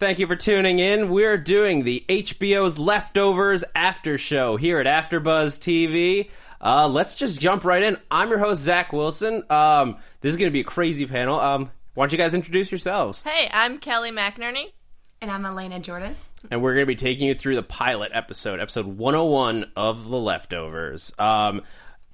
[0.00, 1.10] thank you for tuning in.
[1.10, 6.30] We're doing the HBO's Leftovers After Show here at AfterBuzz TV.
[6.58, 7.98] Uh, let's just jump right in.
[8.10, 9.44] I'm your host Zach Wilson.
[9.50, 11.38] Um, this is going to be a crazy panel.
[11.38, 13.20] Um, why don't you guys introduce yourselves?
[13.20, 14.72] Hey, I'm Kelly McInerny.
[15.20, 16.16] And I'm Alana Jordan.
[16.50, 20.16] And we're going to be taking you through the pilot episode, episode 101 of The
[20.16, 21.12] Leftovers.
[21.18, 21.60] Um,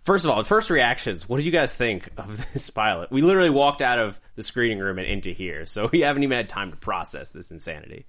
[0.06, 1.28] first of all, first reactions.
[1.28, 3.10] What did you guys think of this pilot?
[3.10, 6.36] We literally walked out of the screening room and into here, so we haven't even
[6.36, 8.06] had time to process this insanity.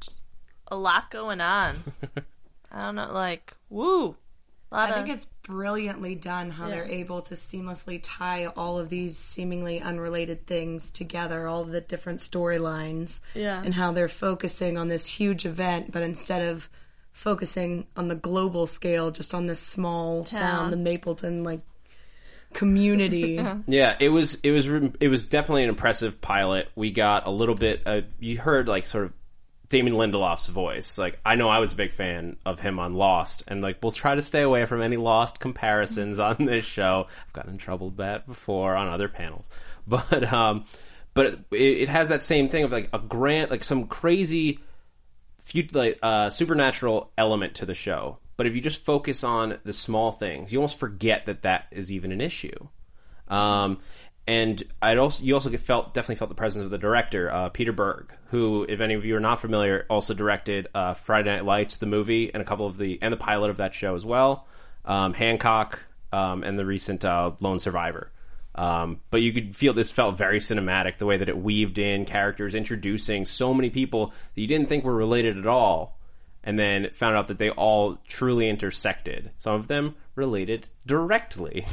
[0.00, 0.22] Just
[0.68, 1.76] A lot going on.
[2.72, 4.16] I don't know, like, woo.
[4.72, 9.16] I of, think it's brilliantly done how they're able to seamlessly tie all of these
[9.16, 13.62] seemingly unrelated things together, all of the different storylines, Yeah.
[13.64, 16.68] and how they're focusing on this huge event, but instead of
[17.16, 20.70] focusing on the global scale, just on this small town, Town.
[20.70, 21.60] the Mapleton like
[22.52, 23.40] community.
[23.66, 24.66] Yeah, it was it was
[25.00, 26.68] it was definitely an impressive pilot.
[26.76, 27.82] We got a little bit.
[27.86, 29.14] Uh, you heard like sort of
[29.70, 30.98] Damon Lindelof's voice.
[30.98, 33.92] Like I know I was a big fan of him on Lost, and like we'll
[33.92, 37.06] try to stay away from any Lost comparisons on this show.
[37.26, 39.48] I've gotten in trouble with that before on other panels,
[39.86, 40.66] but um,
[41.14, 44.60] but it, it has that same thing of like a grant, like some crazy
[45.46, 48.18] fut- like uh, supernatural element to the show.
[48.36, 51.90] But if you just focus on the small things, you almost forget that that is
[51.90, 52.68] even an issue.
[53.28, 53.78] Um,
[54.28, 57.72] and I'd also you also felt definitely felt the presence of the director uh, Peter
[57.72, 61.76] Berg, who, if any of you are not familiar, also directed uh, Friday Night Lights,
[61.76, 64.46] the movie, and a couple of the and the pilot of that show as well,
[64.84, 65.78] um, Hancock,
[66.12, 68.10] um, and the recent uh, Lone Survivor.
[68.56, 72.06] Um, but you could feel this felt very cinematic, the way that it weaved in
[72.06, 75.98] characters, introducing so many people that you didn't think were related at all,
[76.42, 79.30] and then found out that they all truly intersected.
[79.38, 81.66] Some of them related directly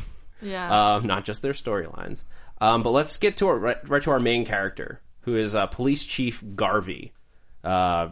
[0.43, 0.95] yeah.
[0.95, 2.23] um, not just their storylines.
[2.61, 5.67] Um, but let's get to our, right, right to our main character, who is uh,
[5.67, 7.13] Police Chief Garvey,
[7.63, 8.09] uh,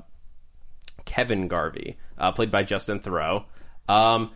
[1.06, 3.46] Kevin Garvey, uh, played by Justin Theroux.
[3.88, 4.32] Um,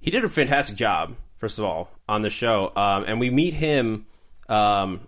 [0.00, 3.54] he did a fantastic job, first of all, on the show, um, and we meet
[3.54, 4.06] him
[4.48, 5.00] um,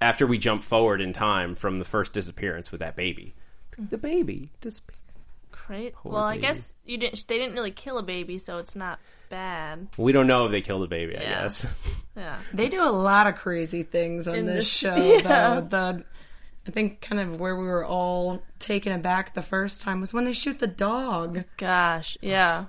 [0.00, 3.34] after we jump forward in time from the first disappearance with that baby.
[3.78, 4.96] The baby disappeared.
[5.66, 5.94] Great.
[6.04, 7.26] Well, I guess you didn't.
[7.26, 9.88] They didn't really kill a baby, so it's not bad.
[9.98, 11.16] We don't know if they killed a baby.
[11.16, 11.66] I guess.
[12.16, 12.38] Yeah.
[12.54, 15.60] They do a lot of crazy things on In this this- show, yeah.
[15.60, 15.60] though.
[15.60, 16.04] The
[16.66, 20.24] I think kind of where we were all taken aback the first time was when
[20.24, 21.44] they shoot the dog.
[21.58, 22.16] Gosh.
[22.22, 22.64] Yeah.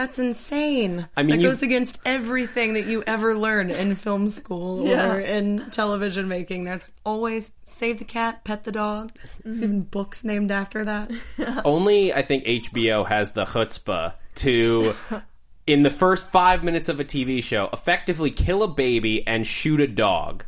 [0.00, 1.06] That's insane.
[1.14, 5.12] I mean, that you- goes against everything that you ever learn in film school Yeah.
[5.12, 6.64] or in television making.
[6.64, 9.12] There's always save the cat, pet the dog.
[9.44, 9.62] There's mm-hmm.
[9.62, 11.10] even books named after that.
[11.66, 14.94] only I think HBO has the chutzpah to,
[15.66, 19.82] in the first five minutes of a TV show, effectively kill a baby and shoot
[19.82, 20.46] a dog,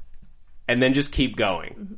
[0.66, 1.94] and then just keep going, mm-hmm.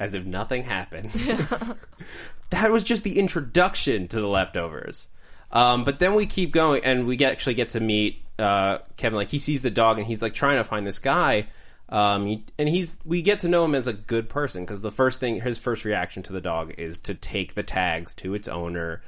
[0.00, 1.10] as if nothing happened.
[2.48, 5.08] that was just the introduction to the leftovers.
[5.50, 9.16] Um, but then we keep going, and we get, actually get to meet uh, Kevin.
[9.16, 11.48] Like he sees the dog, and he's like trying to find this guy.
[11.90, 15.20] Um, and he's we get to know him as a good person because the first
[15.20, 19.02] thing, his first reaction to the dog is to take the tags to its owner,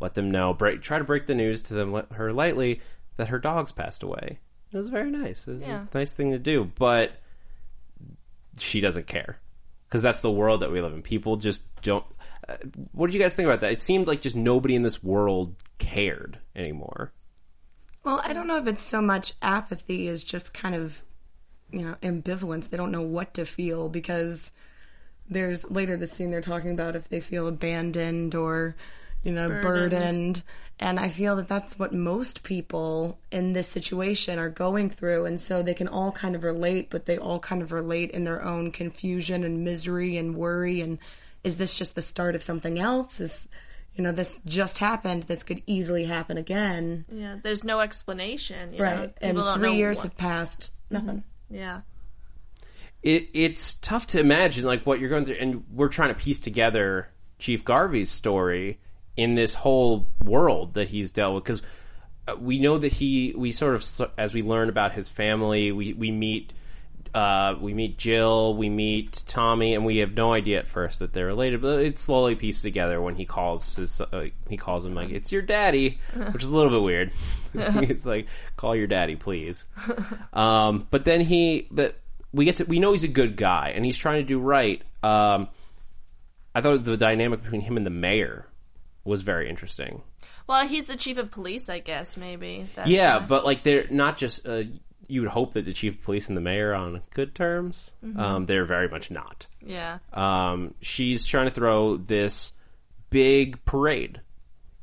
[0.00, 2.80] let them know, break, try to break the news to them, let her lightly
[3.18, 4.40] that her dog's passed away.
[4.72, 5.46] It was very nice.
[5.46, 5.86] It was Yeah.
[5.92, 7.12] a nice thing to do, but
[8.58, 9.38] she doesn't care
[9.88, 11.02] because that's the world that we live in.
[11.02, 12.04] People just don't.
[12.48, 12.56] Uh,
[12.92, 13.72] what did you guys think about that?
[13.72, 17.12] It seemed like just nobody in this world cared anymore.
[18.04, 21.02] Well, I don't know if it's so much apathy as just kind of,
[21.70, 22.68] you know, ambivalence.
[22.68, 24.52] They don't know what to feel because
[25.28, 28.76] there's later the scene they're talking about if they feel abandoned or,
[29.22, 30.42] you know, burdened.
[30.78, 35.24] And I feel that that's what most people in this situation are going through.
[35.24, 38.24] And so they can all kind of relate, but they all kind of relate in
[38.24, 40.82] their own confusion and misery and worry.
[40.82, 40.98] And
[41.44, 43.20] is this just the start of something else?
[43.20, 43.46] Is,
[43.94, 45.24] you know, this just happened.
[45.24, 47.04] This could easily happen again.
[47.12, 47.36] Yeah.
[47.42, 48.72] There's no explanation.
[48.72, 48.84] You Know?
[48.84, 49.14] Right.
[49.20, 50.72] And don't three know years what- have passed.
[50.90, 51.22] Nothing.
[51.50, 51.54] Mm-hmm.
[51.54, 51.80] Yeah.
[53.02, 56.40] it, it's tough to imagine like what you're going through, and we're trying to piece
[56.40, 57.08] together
[57.38, 58.80] Chief Garvey's story
[59.16, 61.62] in this whole world that he's dealt with because
[62.26, 65.92] uh, we know that he we sort of as we learn about his family, we
[65.92, 66.52] we meet.
[67.14, 71.12] Uh, we meet Jill, we meet Tommy, and we have no idea at first that
[71.12, 71.62] they're related.
[71.62, 75.30] But it's slowly pieced together when he calls his uh, he calls him like it's
[75.30, 76.00] your daddy,
[76.32, 77.12] which is a little bit weird.
[77.54, 78.26] it's like
[78.56, 79.66] call your daddy, please.
[80.32, 81.96] Um, but then he, but
[82.32, 84.82] we get to we know he's a good guy and he's trying to do right.
[85.04, 85.48] Um,
[86.54, 88.46] I thought the dynamic between him and the mayor
[89.04, 90.02] was very interesting.
[90.46, 92.16] Well, he's the chief of police, I guess.
[92.16, 92.68] Maybe.
[92.74, 93.26] That's yeah, why.
[93.26, 94.46] but like they're not just.
[94.46, 94.64] Uh,
[95.08, 97.92] you would hope that the chief of police and the mayor are on good terms.
[98.16, 99.46] Um, they're very much not.
[99.64, 99.98] yeah.
[100.12, 102.52] Um, she's trying to throw this
[103.10, 104.20] big parade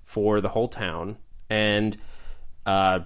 [0.04, 1.18] for the whole town,
[1.50, 1.98] and
[2.66, 3.00] uh,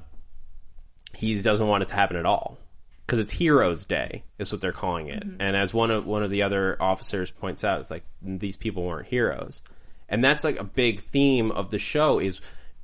[1.13, 2.57] he doesn't want it to happen at all
[3.05, 5.23] because it's Heroes Day is what they're calling it.
[5.39, 8.83] And as one of one of the other officers points out, it's like these people
[8.83, 9.61] weren't heroes,
[10.09, 12.41] and that's like a big theme of the show is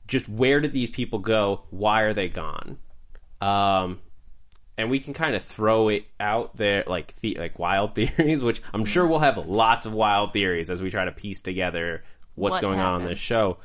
[0.07, 1.63] just where did these people go?
[1.69, 2.77] Why are they gone?
[3.39, 3.99] Um,
[4.77, 8.61] and we can kind of throw it out there like the, like wild theories, which
[8.73, 12.03] I'm sure we'll have lots of wild theories as we try to piece together
[12.35, 13.57] what's What going on on this show.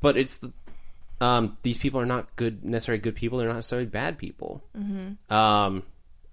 [0.00, 0.52] But it's the
[1.20, 3.38] um, these people are not good necessarily good people.
[3.38, 4.62] They're not necessarily bad people.
[4.76, 5.32] Mm-hmm.
[5.32, 5.82] Um,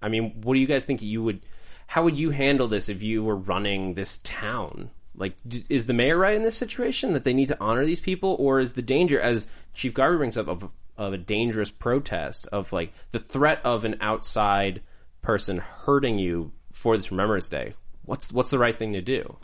[0.02, 1.40] I mean, what do you guys think you would?
[1.86, 4.90] How would you handle this if you were running this town?
[5.16, 5.36] Like,
[5.68, 8.58] is the mayor right in this situation that they need to honor these people, or
[8.58, 12.92] is the danger, as Chief Garvey brings up, of of a dangerous protest of like
[13.12, 14.82] the threat of an outside
[15.22, 17.74] person hurting you for this Remembrance Day?
[18.04, 19.36] What's what's the right thing to do?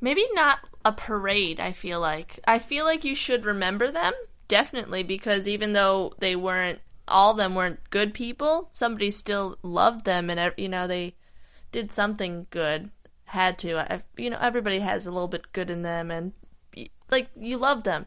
[0.00, 2.38] Maybe not a parade, I feel like.
[2.46, 4.12] I feel like you should remember them,
[4.46, 10.04] definitely, because even though they weren't, all of them weren't good people, somebody still loved
[10.04, 11.14] them and, you know, they
[11.72, 12.90] did something good.
[13.24, 13.76] Had to.
[13.78, 16.32] I, you know, everybody has a little bit good in them and,
[17.10, 18.06] like, you love them.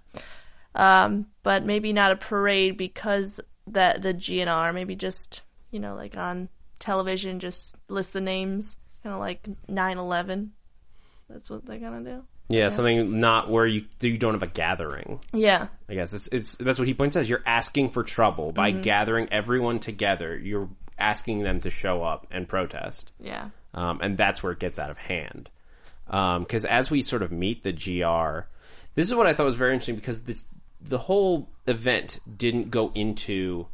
[0.76, 5.42] Um, but maybe not a parade because that the GNR, maybe just,
[5.72, 10.52] you know, like on television, just list the names, kind of like 9 11.
[11.30, 12.24] That's what they're gonna do.
[12.50, 15.22] Yeah, something not where you you don't have a gathering.
[15.34, 15.68] Yeah.
[15.88, 17.28] I guess it's, it's that's what he points out.
[17.28, 20.38] You're asking for trouble by gathering everyone together.
[20.38, 20.70] You're
[21.00, 23.50] asking them to show up and protest, Yeah.
[23.74, 25.50] um, and that's where it gets out of hand.
[26.06, 28.46] Because as we sort of meet the GR,
[28.96, 30.44] this is what I thought was very interesting because this
[30.81, 33.68] the whole event didn't go into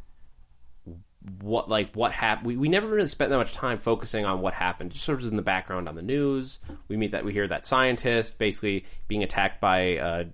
[1.40, 2.46] what like what happened.
[2.46, 4.92] We, we never really spent that much time focusing on what happened.
[4.92, 6.58] Just sort of in the background on the news.
[6.88, 10.26] We meet that we hear that scientist basically being attacked by a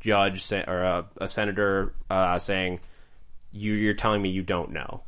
[0.00, 2.80] judge or a, a senator uh, saying,
[3.52, 5.02] "You you're telling me you don't know."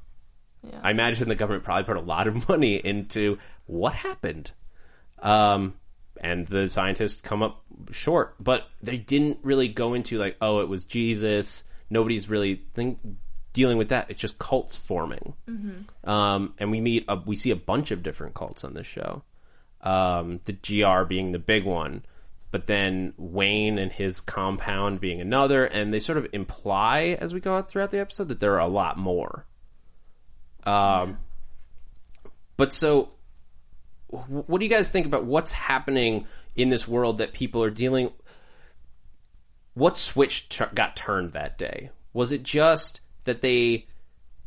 [0.63, 0.81] Yeah.
[0.83, 4.53] I imagine the government probably put a lot of money into what happened.
[5.21, 5.75] Um,
[6.21, 10.69] and the scientists come up short, but they didn't really go into like, oh, it
[10.69, 11.65] was Jesus.
[11.91, 12.99] Nobody's really think,
[13.53, 14.11] dealing with that.
[14.11, 15.35] It's just cults forming.
[16.05, 19.23] Um, and we meet, a, we see a bunch of different cults on this show.
[19.81, 22.05] Um, the GR being the big one,
[22.51, 27.41] but then Wayne and his compound being another, and they sort of imply as we
[27.41, 29.45] go out throughout the episode that there are a lot more.
[30.65, 31.19] Um,
[32.57, 33.11] but so,
[34.29, 38.11] what do you guys think about what's happening in this world that people are dealing?
[39.75, 41.91] What switch got turned that day?
[42.13, 43.87] Was it just that they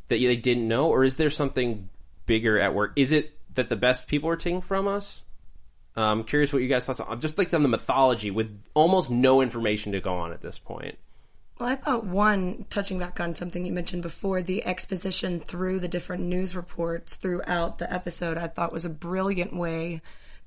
[0.07, 1.89] that they didn't know, or is there something
[2.25, 2.93] bigger at work?
[2.95, 5.23] Is it that the best people are taking from us?
[5.95, 9.41] I'm curious what you guys thoughts on just like on the mythology with almost no
[9.41, 10.97] information to go on at this point.
[11.59, 15.87] Well, I thought one, touching back on something you mentioned before, the exposition through the
[15.87, 20.01] different news reports throughout the episode, I thought was a brilliant way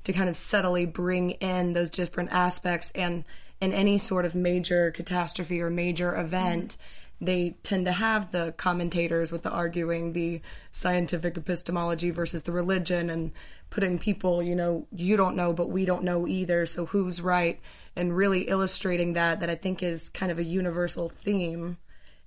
[0.05, 2.93] to kind of subtly bring in those different aspects.
[2.95, 3.25] And
[3.61, 7.00] in any sort of major catastrophe or major event, mm-hmm.
[7.21, 10.41] They tend to have the commentators with the arguing the
[10.73, 13.33] scientific epistemology versus the religion and
[13.69, 16.67] putting people, you know, you don't know, but we don't know either.
[16.67, 17.61] So who's right?
[17.95, 21.77] And really illustrating that, that I think is kind of a universal theme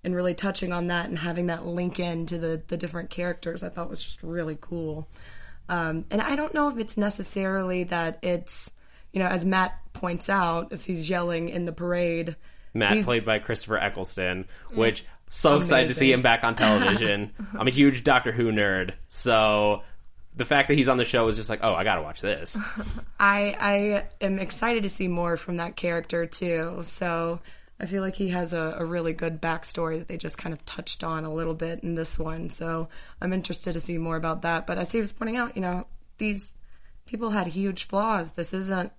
[0.03, 3.63] and really touching on that and having that link in to the, the different characters,
[3.63, 5.07] I thought was just really cool.
[5.69, 8.69] Um, and I don't know if it's necessarily that it's,
[9.11, 12.35] you know, as Matt points out, as he's yelling in the parade,
[12.73, 14.75] Matt He's- played by Christopher Eccleston, mm.
[14.75, 17.31] which so excited to see him back on television.
[17.57, 19.81] I'm a huge Doctor Who nerd, so
[20.35, 22.57] the fact that he's on the show is just like, oh, I gotta watch this.
[23.19, 26.79] I I am excited to see more from that character too.
[26.83, 27.39] So
[27.79, 30.63] I feel like he has a, a really good backstory that they just kind of
[30.65, 32.49] touched on a little bit in this one.
[32.49, 32.89] So
[33.19, 34.67] I'm interested to see more about that.
[34.67, 35.87] But as he was pointing out, you know,
[36.17, 36.47] these
[37.05, 38.31] people had huge flaws.
[38.31, 38.91] This isn't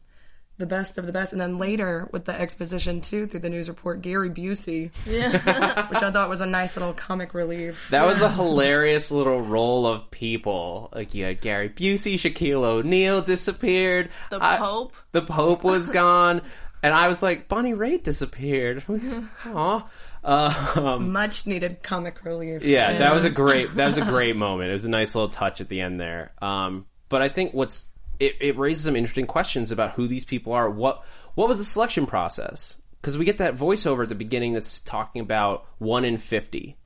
[0.59, 1.33] the best of the best.
[1.33, 5.89] And then later with the exposition too, through the news report, Gary Busey, Yeah.
[5.91, 7.89] which I thought was a nice little comic relief.
[7.91, 10.91] That was a hilarious little roll of people.
[10.95, 14.11] Like you had Gary Busey, Shaquille O'Neal disappeared.
[14.31, 14.93] The I- Pope.
[15.13, 16.43] the Pope was gone,
[16.83, 18.85] and I was like, Bonnie Raitt disappeared.
[19.47, 19.89] Aw.
[20.27, 22.65] Um, Much needed comic relief.
[22.65, 24.71] yeah, that was a great that was a great moment.
[24.71, 26.33] It was a nice little touch at the end there.
[26.41, 27.85] Um, but I think what's
[28.21, 30.69] it, it raises some interesting questions about who these people are.
[30.71, 31.05] What
[31.35, 32.79] what was the selection process?
[33.01, 36.77] Because we get that voiceover at the beginning that's talking about one in fifty.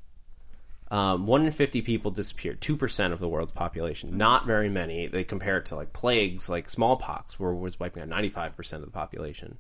[0.91, 2.61] Um, one in fifty people disappeared.
[2.61, 4.17] Two percent of the world's population.
[4.17, 5.07] Not very many.
[5.07, 8.83] They compare it to like plagues, like smallpox, where was wiping out ninety five percent
[8.83, 9.59] of the population.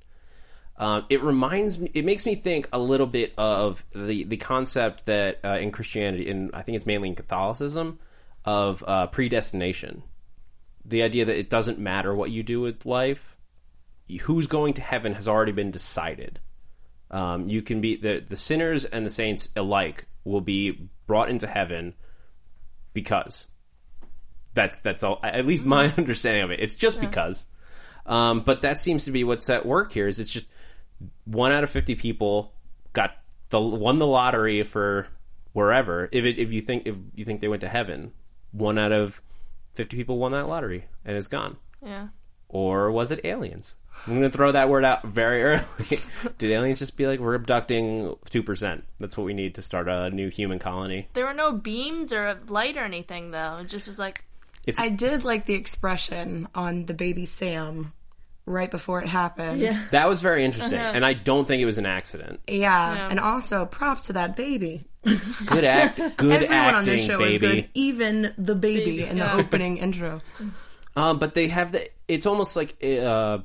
[0.79, 1.91] Um, it reminds me.
[1.93, 6.31] It makes me think a little bit of the the concept that uh, in Christianity,
[6.31, 7.99] and I think it's mainly in Catholicism,
[8.45, 10.03] of uh, predestination.
[10.89, 13.37] The idea that it doesn't matter what you do with life,
[14.23, 16.41] who's going to heaven has already been decided.
[17.11, 21.47] Um, you can be the the sinners and the saints alike will be brought into
[21.47, 21.95] heaven
[22.93, 23.47] because
[24.55, 25.21] that's that's all.
[25.23, 26.61] At least my understanding of it.
[26.61, 27.47] It's just because.
[28.07, 30.09] Um, but that seems to be what's at work here.
[30.09, 30.47] Is it's just
[31.25, 32.53] one out of fifty people
[32.93, 33.13] got
[33.51, 35.09] the won the lottery for
[35.53, 36.09] wherever.
[36.11, 38.13] If it, if you think if you think they went to heaven,
[38.53, 39.21] one out of
[39.75, 41.57] fifty people won that lottery and it's gone.
[41.85, 42.09] Yeah.
[42.49, 43.77] Or was it aliens?
[44.07, 46.01] I'm going to throw that word out very early.
[46.39, 48.83] Did aliens just be like, we're abducting 2%?
[49.01, 51.09] That's what we need to start a new human colony.
[51.15, 53.59] There were no beams or light or anything though.
[53.61, 54.25] It just was like
[54.67, 57.93] It's, I did like the expression on the baby Sam
[58.49, 59.61] right before it happened.
[59.61, 59.87] yeah.
[59.91, 60.79] that was very interesting.
[60.79, 60.93] Uh-huh.
[60.95, 62.41] And I don't think it was an accident.
[62.49, 63.09] Yeah, Yeah.
[63.11, 64.85] and also props to that baby.
[65.47, 67.47] Good act, good Everyone acting, on this show baby.
[67.47, 69.35] is good, even the baby, Baby, in the yeah.
[69.37, 70.21] opening intro.
[70.97, 71.89] Um, but they have the.
[72.09, 73.39] It's almost like uh,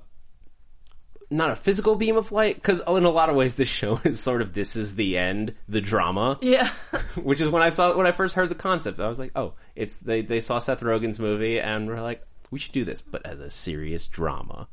[1.30, 4.20] not a physical beam of light because in a lot of ways this show is
[4.20, 6.38] sort of this is the end, the drama.
[6.42, 6.72] Yeah.
[7.16, 9.54] Which is when I saw when I first heard the concept, I was like, oh,
[9.76, 13.26] it's they they saw Seth Rogen's movie and we're like, we should do this, but
[13.26, 14.68] as a serious drama,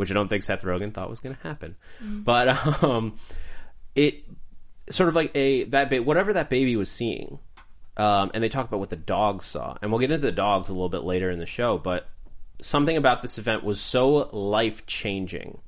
[0.00, 1.76] which I don't think Seth Rogen thought was going to happen.
[2.02, 3.18] But um,
[3.94, 4.24] it
[4.88, 7.38] sort of like a that ba- whatever that baby was seeing
[7.96, 10.68] um, and they talk about what the dogs saw, and we'll get into the dogs
[10.68, 11.76] a little bit later in the show.
[11.76, 12.08] But
[12.62, 15.60] something about this event was so life changing,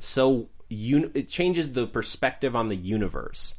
[0.00, 3.54] so un- it changes the perspective on the universe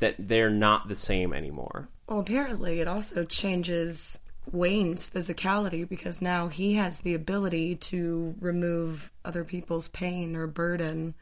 [0.00, 1.88] that they're not the same anymore.
[2.08, 4.18] Well, apparently, it also changes
[4.52, 11.14] Wayne's physicality because now he has the ability to remove other people's pain or burden,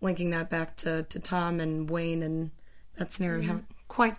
[0.00, 2.50] linking that back to, to Tom and Wayne and
[2.96, 3.50] that scenario we mm-hmm.
[3.50, 4.16] haven't quite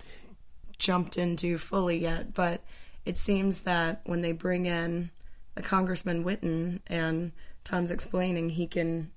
[0.78, 2.34] jumped into fully yet.
[2.34, 2.62] But
[3.06, 5.12] it seems that when they bring in
[5.56, 7.32] the Congressman Witten and
[7.64, 9.12] Tom's explaining he can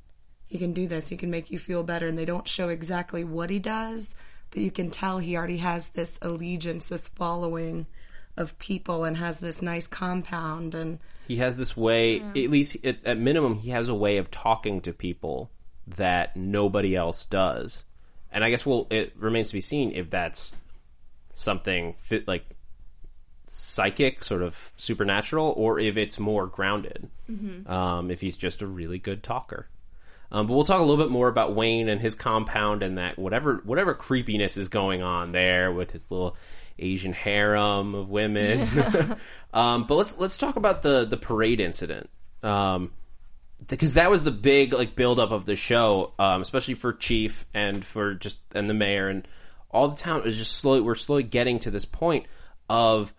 [0.47, 3.23] he can do this, he can make you feel better, and they don't show exactly
[3.23, 4.15] what he does,
[4.51, 7.87] but you can tell he already has this allegiance, this following
[8.39, 10.75] of people, and has this nice compound.
[10.75, 14.31] And He has this way, at least at, at minimum, he has a way of
[14.31, 15.51] talking to people
[15.97, 17.85] that nobody else does.
[18.31, 20.53] And I guess well, it remains to be seen if that's
[21.33, 22.45] something fit like
[23.47, 27.09] psychic, sort of supernatural, or if it's more grounded.
[27.67, 29.69] Um, if he's just a really good talker.
[30.31, 33.19] Um, but we'll talk a little bit more about Wayne and his compound and that
[33.19, 36.37] whatever whatever creepiness is going on there with his little
[36.79, 38.69] Asian harem of women.
[39.55, 42.09] um, but let's let's talk about the the parade incident.
[42.43, 42.93] Um,
[43.67, 47.85] because that was the big like buildup of the show, um, especially for Chief and
[47.85, 49.27] for just and the mayor and
[49.71, 52.27] all the town is just slowly we're slowly getting to this point
[52.71, 53.13] of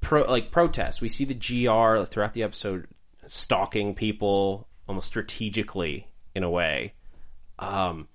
[0.00, 1.00] pro like protest.
[1.00, 2.88] We see the GR throughout the episode
[3.28, 6.94] stalking people almost strategically in a way.
[7.58, 8.08] Um,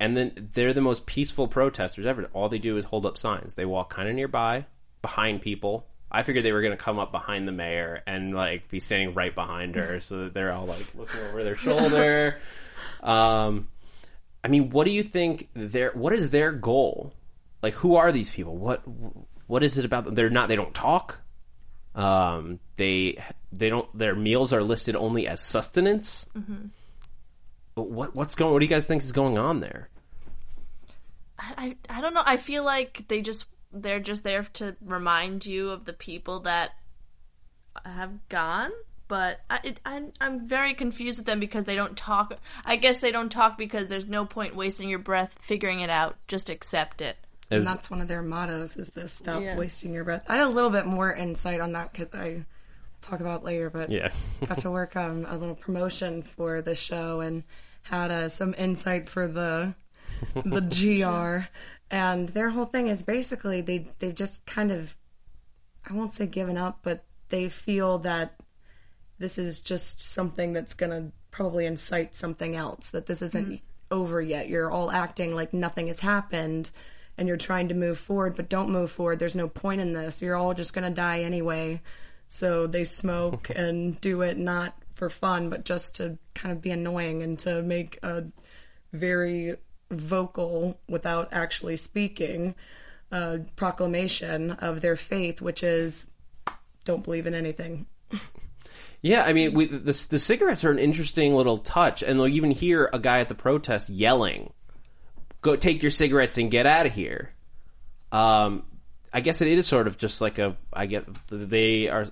[0.00, 2.28] and then they're the most peaceful protesters ever.
[2.32, 3.54] All they do is hold up signs.
[3.54, 4.64] They walk kind of nearby,
[5.02, 5.86] behind people.
[6.10, 9.14] I figured they were going to come up behind the mayor and like be standing
[9.14, 12.38] right behind her, so that they're all like looking over their shoulder.
[13.02, 13.68] Um,
[14.44, 15.48] I mean, what do you think?
[15.54, 17.12] Their what is their goal?
[17.62, 18.56] Like, who are these people?
[18.56, 18.82] What
[19.46, 20.14] what is it about them?
[20.14, 20.48] They're not.
[20.48, 21.18] They don't talk.
[21.94, 23.86] Um, they they don't.
[23.96, 26.26] Their meals are listed only as sustenance.
[27.74, 28.52] But What what's going?
[28.52, 29.88] What do you guys think is going on there?
[31.40, 32.22] I, I I don't know.
[32.24, 36.70] I feel like they just they're just there to remind you of the people that
[37.84, 38.70] have gone.
[39.08, 42.38] But I, it, I'm I'm very confused with them because they don't talk.
[42.64, 46.16] I guess they don't talk because there's no point wasting your breath figuring it out.
[46.28, 47.16] Just accept it.
[47.50, 49.56] As- And that's one of their mottos is this stop Yeah.
[49.56, 50.24] wasting your breath.
[50.28, 52.44] I had a little bit more insight on that because I
[53.00, 54.10] talk about later, but Yeah.
[54.46, 57.42] got to work on a little promotion for the show and
[57.82, 59.74] had uh, some insight for the
[60.34, 61.46] the GR.
[61.90, 64.96] And their whole thing is basically they they've just kind of
[65.88, 68.36] I won't say given up, but they feel that
[69.18, 73.64] this is just something that's going to probably incite something else, that this isn't mm-hmm.
[73.90, 74.48] over yet.
[74.48, 76.70] You're all acting like nothing has happened
[77.16, 79.18] and you're trying to move forward, but don't move forward.
[79.18, 80.22] There's no point in this.
[80.22, 81.82] You're all just going to die anyway.
[82.28, 86.70] So they smoke and do it not for fun, but just to kind of be
[86.70, 88.24] annoying and to make a
[88.92, 89.56] very
[89.90, 92.54] vocal, without actually speaking,
[93.12, 96.06] uh, proclamation of their faith, which is
[96.84, 97.86] don't believe in anything.
[99.02, 102.50] Yeah, I mean, we, the the cigarettes are an interesting little touch, and they'll even
[102.50, 104.52] hear a guy at the protest yelling,
[105.40, 107.32] "Go take your cigarettes and get out of here."
[108.12, 108.64] Um,
[109.12, 110.56] I guess it is sort of just like a.
[110.72, 112.08] I get they are,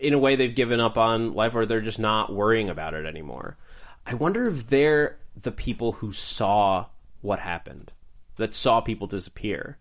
[0.00, 3.06] in a way, they've given up on life, or they're just not worrying about it
[3.06, 3.56] anymore.
[4.04, 6.86] I wonder if they're the people who saw
[7.22, 7.90] what happened,
[8.36, 9.78] that saw people disappear.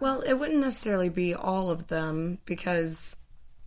[0.00, 3.16] Well, it wouldn't necessarily be all of them because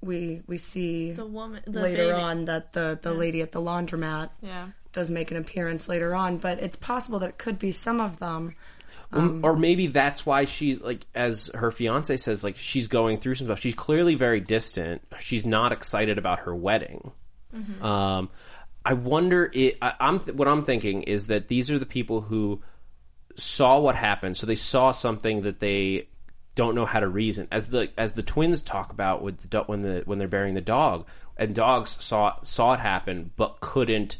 [0.01, 2.21] we we see The woman, the later baby.
[2.21, 4.67] on that the the lady at the laundromat Yeah.
[4.93, 8.19] does make an appearance later on, but it's possible that it could be some of
[8.19, 8.55] them.
[9.13, 13.47] or maybe that's why she's like as her fiance says like she's going through some
[13.47, 17.11] stuff she's clearly very distant she's not excited about her wedding
[17.81, 18.29] um,
[18.85, 22.21] i wonder it I, i'm th- what i'm thinking is that these are the people
[22.21, 22.61] who
[23.35, 26.07] saw what happened so they saw something that they
[26.55, 29.63] don't know how to reason as the as the twins talk about with the do-
[29.65, 34.17] when the when they're burying the dog and dogs saw saw it happen but couldn't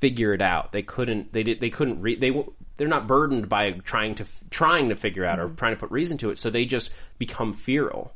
[0.00, 0.72] figure it out.
[0.72, 1.32] They couldn't.
[1.32, 1.60] They did.
[1.60, 2.00] They couldn't.
[2.00, 2.44] Re- They
[2.76, 5.56] they're not burdened by trying to trying to figure out or mm-hmm.
[5.56, 6.38] trying to put reason to it.
[6.38, 8.12] So they just become feral.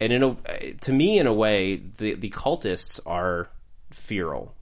[0.00, 3.48] And in a to me, in a way, the the cultists are
[3.90, 4.54] feral,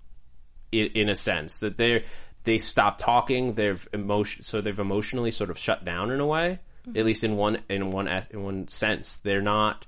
[0.72, 2.04] in, in a sense that they
[2.44, 3.54] they stop talking.
[3.54, 4.44] They've emotion.
[4.44, 6.60] So they've emotionally sort of shut down in a way.
[6.86, 7.06] At mm-hmm.
[7.06, 9.86] least in one in one in one sense, they're not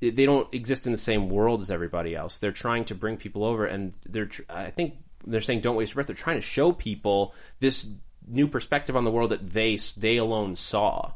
[0.00, 2.38] they don't exist in the same world as everybody else.
[2.38, 4.26] They're trying to bring people over, and they're.
[4.26, 4.94] Tr- I think
[5.26, 6.06] they're saying don't waste your breath.
[6.06, 7.86] They're trying to show people this
[8.26, 11.12] new perspective on the world that they they alone saw.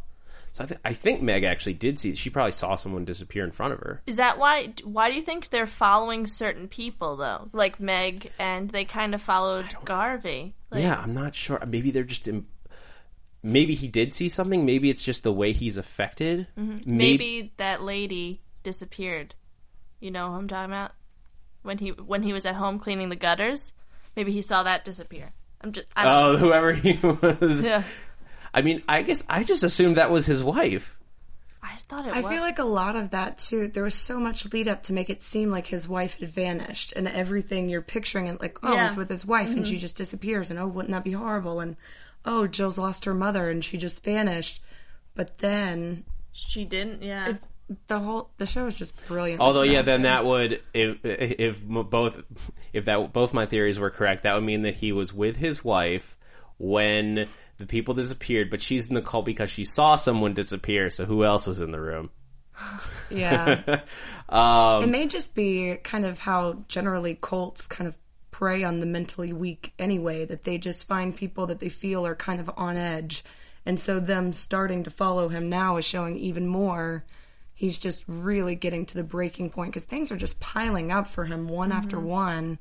[0.55, 2.15] So I, th- I think Meg actually did see.
[2.15, 4.01] She probably saw someone disappear in front of her.
[4.07, 4.73] Is that why?
[4.85, 9.21] Why do you think they're following certain people though, like Meg, and they kind of
[9.21, 10.55] followed Garvey?
[10.71, 11.61] Like, yeah, I'm not sure.
[11.67, 12.29] Maybe they're just.
[12.29, 12.47] Im-
[13.43, 14.65] maybe he did see something.
[14.65, 16.47] Maybe it's just the way he's affected.
[16.57, 16.97] Mm-hmm.
[16.99, 19.35] Maybe that lady disappeared.
[19.99, 20.93] You know who I'm talking about?
[21.63, 23.73] When he when he was at home cleaning the gutters,
[24.15, 25.33] maybe he saw that disappear.
[25.61, 25.87] I'm just.
[25.97, 27.61] I don't Oh, whoever he was.
[27.61, 27.83] Yeah.
[28.55, 30.97] I mean, I guess I just assumed that was his wife.
[31.63, 32.33] I thought it I was.
[32.33, 33.69] feel like a lot of that too.
[33.69, 36.93] There was so much lead up to make it seem like his wife had vanished,
[36.95, 38.89] and everything you're picturing it like, oh, Yeah.
[38.89, 39.65] he's with his wife, and mm-hmm.
[39.65, 41.61] she just disappears, and oh, wouldn't that be horrible?
[41.61, 41.77] And
[42.25, 44.63] oh, Jill's lost her mother, and she just vanished.
[45.15, 47.03] But then she didn't.
[47.03, 47.35] Yeah.
[47.89, 49.41] the whole the show is just brilliant.
[49.41, 52.21] Although, yeah, then that would if if m- both
[52.73, 55.65] if that both my theories were correct, that would mean that he was with his
[55.65, 56.17] wife
[56.59, 60.91] when the people disappeared, but she's in the cult because she saw someone disappear.
[60.91, 62.11] So who else was in the room?
[63.11, 63.81] yeah.
[64.27, 67.95] Um, It may just be kind of how generally cults kind of
[68.31, 72.17] prey on the mentally weak anyway, that they just find people that they feel are
[72.17, 73.23] kind of on edge.
[73.67, 77.05] And so them starting to follow him now is showing even more.
[77.55, 81.25] He's just really getting to the breaking point because things are just piling up for
[81.27, 82.59] him one after one.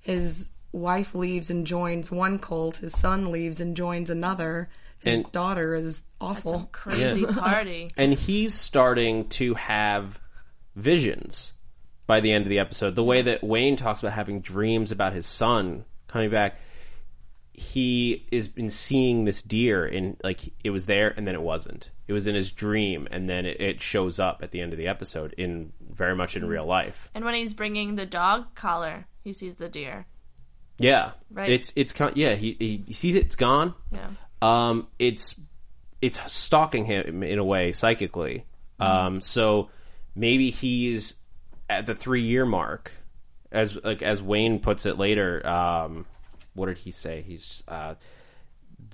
[0.00, 4.68] His wife leaves and joins one cult, his son leaves and joins another.
[4.98, 6.68] His And- daughter is awful.
[6.72, 7.90] Crazy party.
[7.96, 10.20] and he's starting to have
[10.74, 11.52] visions
[12.06, 12.94] by the end of the episode.
[12.94, 16.58] The way that Wayne talks about having dreams about his son coming back,
[17.52, 21.90] he has been seeing this deer and like it was there and then it wasn't.
[22.06, 24.78] It was in his dream and then it, it shows up at the end of
[24.78, 26.52] the episode in very much in mm-hmm.
[26.52, 27.10] real life.
[27.14, 30.06] And when he's bringing the dog collar, he sees the deer.
[30.78, 31.50] Yeah, Right.
[31.50, 32.34] It's it's yeah.
[32.34, 33.74] He, he he sees it, it's gone.
[33.92, 34.08] Yeah.
[34.40, 35.34] um, it's
[36.00, 38.44] it's stalking him in a way psychically.
[38.78, 39.70] Um, so
[40.14, 41.14] maybe he's
[41.68, 42.92] at the three year mark,
[43.52, 45.46] as like as Wayne puts it later.
[45.46, 46.06] Um,
[46.54, 47.22] what did he say?
[47.22, 47.94] He's uh,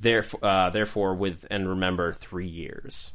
[0.01, 3.13] therefore uh, therefore with and remember three years.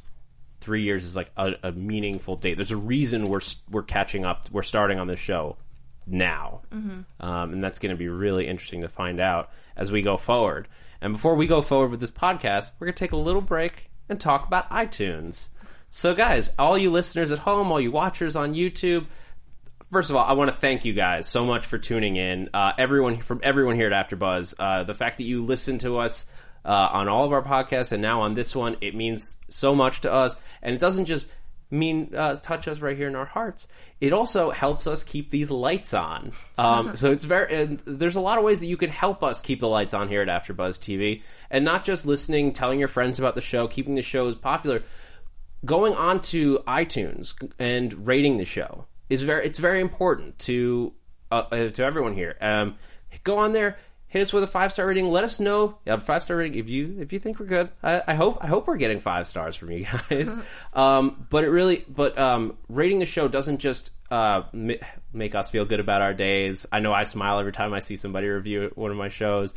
[0.60, 2.54] Three years is like a, a meaningful date.
[2.54, 4.48] There's a reason we're we're catching up.
[4.50, 5.56] We're starting on this show
[6.10, 6.62] now,
[7.20, 10.68] um, and that's going to be really interesting to find out as we go forward.
[11.00, 13.90] And before we go forward with this podcast, we're going to take a little break
[14.08, 15.48] and talk about iTunes.
[15.90, 19.06] So, guys, all you listeners at home, all you watchers on YouTube,
[19.90, 22.50] first of all, I want to thank you guys so much for tuning in.
[22.52, 26.24] Uh, everyone from everyone here at AfterBuzz, uh, the fact that you listen to us
[26.64, 30.02] uh, on all of our podcasts and now on this one, it means so much
[30.02, 30.36] to us.
[30.62, 31.28] And it doesn't just
[31.70, 33.66] mean uh, touch us right here in our hearts.
[34.00, 36.32] It also helps us keep these lights on.
[36.56, 37.54] Um, so it's very.
[37.54, 40.08] And there's a lot of ways that you can help us keep the lights on
[40.08, 43.94] here at AfterBuzz TV, and not just listening, telling your friends about the show, keeping
[43.94, 44.82] the show as popular.
[45.64, 49.44] Going on to iTunes and rating the show is very.
[49.44, 50.92] It's very important to
[51.30, 52.36] uh, uh, to everyone here.
[52.40, 52.76] Um,
[53.24, 53.76] go on there
[54.08, 55.10] hit us with a five star rating.
[55.10, 55.78] Let us know.
[55.86, 57.70] A five star rating if you if you think we're good.
[57.82, 60.34] I, I hope I hope we're getting five stars from you guys.
[60.72, 64.74] um, but it really but um, rating the show doesn't just uh, ma-
[65.12, 66.66] make us feel good about our days.
[66.72, 69.54] I know I smile every time I see somebody review one of my shows.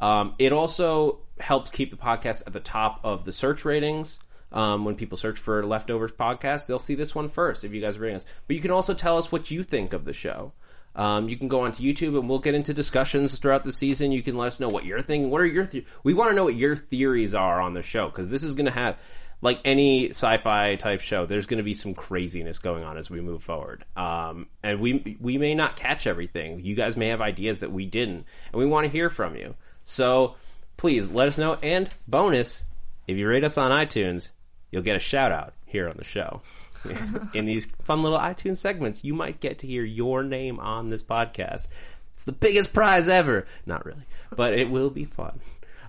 [0.00, 4.18] Um, it also helps keep the podcast at the top of the search ratings.
[4.52, 7.96] Um, when people search for leftovers podcast, they'll see this one first if you guys
[7.96, 8.24] bring us.
[8.46, 10.52] But you can also tell us what you think of the show.
[10.96, 14.12] Um, you can go onto YouTube and we'll get into discussions throughout the season.
[14.12, 15.30] You can let us know what you're thinking.
[15.30, 15.68] What are your
[16.04, 18.66] we want to know what your theories are on the show because this is going
[18.66, 18.96] to have
[19.44, 21.26] like any sci-fi type show.
[21.26, 25.18] There's going to be some craziness going on as we move forward, um, and we
[25.20, 26.60] we may not catch everything.
[26.64, 29.54] You guys may have ideas that we didn't, and we want to hear from you.
[29.84, 30.36] So
[30.76, 31.58] please let us know.
[31.62, 32.64] And bonus,
[33.06, 34.30] if you rate us on iTunes,
[34.70, 36.40] you'll get a shout out here on the show.
[37.34, 41.02] in these fun little iTunes segments, you might get to hear your name on this
[41.02, 41.66] podcast.
[42.14, 43.46] It's the biggest prize ever.
[43.66, 44.04] Not really,
[44.36, 45.40] but it will be fun.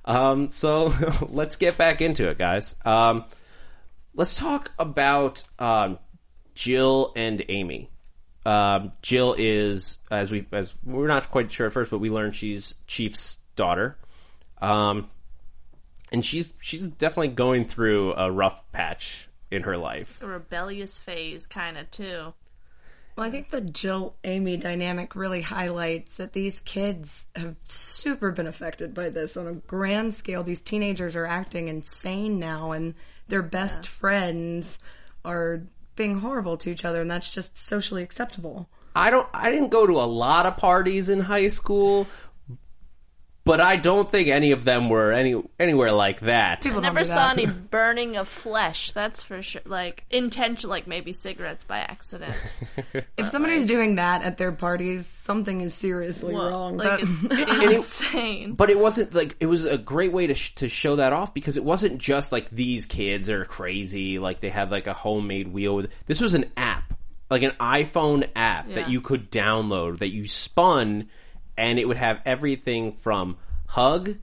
[0.06, 0.94] Um, so
[1.30, 2.76] let's get back into it, guys.
[2.86, 3.26] Um,
[4.16, 6.00] let's talk about um,
[6.54, 7.90] Jill and Amy.
[8.46, 12.32] Um, Jill is, as we as we're not quite sure at first, but we learn
[12.32, 13.98] she's Chief's daughter.
[14.62, 15.10] Um,
[16.12, 20.22] and she's she's definitely going through a rough patch in her life.
[20.22, 22.34] A rebellious phase, kind of too.
[23.16, 28.48] Well, I think the Jill Amy dynamic really highlights that these kids have super been
[28.48, 30.44] affected by this on a grand scale.
[30.44, 32.94] These teenagers are acting insane now, and
[33.30, 34.80] their best friends
[35.24, 35.62] are
[35.96, 38.68] being horrible to each other, and that's just socially acceptable.
[38.98, 42.08] I don't I didn't go to a lot of parties in high school,
[43.46, 46.62] but I don't think any of them were any anywhere like that.
[46.62, 47.38] People I never saw that.
[47.38, 48.92] any burning of flesh.
[48.92, 49.62] That's for sure.
[49.66, 52.36] Like intention, like maybe cigarettes by accident.
[53.18, 56.78] If somebody's doing that at their parties, something is seriously Well, wrong.
[56.78, 58.54] like That- it's insane.
[58.54, 61.34] But it wasn't like it was a great way to sh- to show that off
[61.34, 65.48] because it wasn't just like these kids are crazy like they have like a homemade
[65.48, 66.94] wheel with this was an app
[67.30, 68.76] like an iPhone app Yeah.
[68.76, 71.10] that you could download that you spun
[71.58, 73.38] and it would have everything from
[73.68, 74.16] hug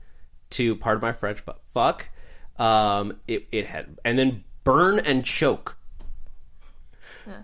[0.51, 2.09] to part of my French but fuck
[2.57, 5.77] um it it had and then burn and choke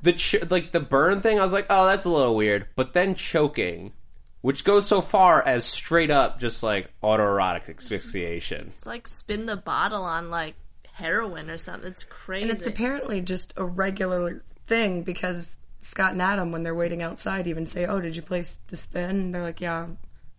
[0.04, 2.94] the ch- like the burn thing I was like oh that's a little weird but
[2.94, 3.94] then choking
[4.42, 8.72] which goes so far as straight up just like autoerotic asphyxiation.
[8.78, 10.56] It's like spin the bottle on like
[10.94, 11.90] heroin or something.
[11.92, 12.44] It's crazy.
[12.44, 15.48] and it's apparently just a regular thing because
[15.82, 19.10] Scott and Adam, when they're waiting outside, even say, "Oh, did you place the spin?"
[19.12, 19.84] And they're like, "Yeah,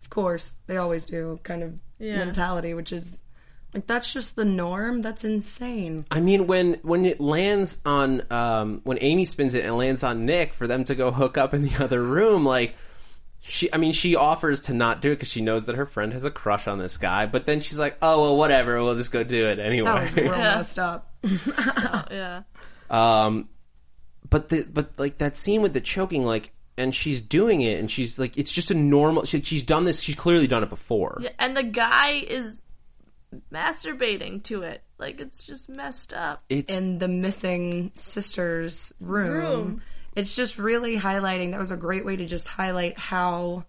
[0.02, 2.18] of course." They always do, kind of Yeah.
[2.18, 3.08] mentality, which is
[3.74, 5.00] like that's just the norm.
[5.02, 6.04] That's insane.
[6.10, 10.26] I mean, when when it lands on um, when Amy spins it and lands on
[10.26, 12.74] Nick for them to go hook up in the other room, like
[13.42, 16.12] she, I mean, she offers to not do it because she knows that her friend
[16.12, 19.12] has a crush on this guy, but then she's like, "Oh well, whatever, we'll just
[19.12, 20.54] go do it anyway." That anyway." was real Yeah.
[20.56, 21.14] messed up.
[21.24, 22.42] Oh, yeah.
[22.90, 23.48] Um,
[24.30, 27.90] but the but like that scene with the choking, like, and she's doing it, and
[27.90, 29.24] she's like, it's just a normal.
[29.24, 30.00] She, she's done this.
[30.00, 31.18] She's clearly done it before.
[31.20, 31.30] yeah.
[31.38, 32.64] And the guy is
[33.52, 34.82] masturbating to it.
[34.98, 36.42] Like it's just messed up.
[36.48, 39.30] It's in the missing sisters room.
[39.30, 39.82] Room.
[40.16, 41.52] It's just really highlighting.
[41.52, 43.64] That was a great way to just highlight how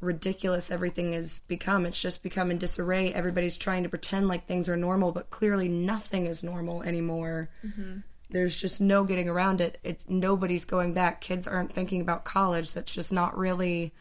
[0.00, 1.86] ridiculous everything has become.
[1.86, 3.12] It's just become in disarray.
[3.12, 7.50] Everybody's trying to pretend like things are normal, but clearly nothing is normal anymore.
[7.64, 7.98] Mm-hmm.
[8.34, 9.78] There's just no getting around it.
[9.84, 11.20] It's nobody's going back.
[11.20, 12.72] Kids aren't thinking about college.
[12.72, 13.94] That's just not really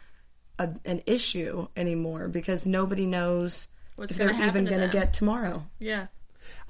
[0.57, 5.13] a, an issue anymore because nobody knows What's if gonna they're even going to get
[5.13, 5.67] tomorrow.
[5.77, 6.07] Yeah.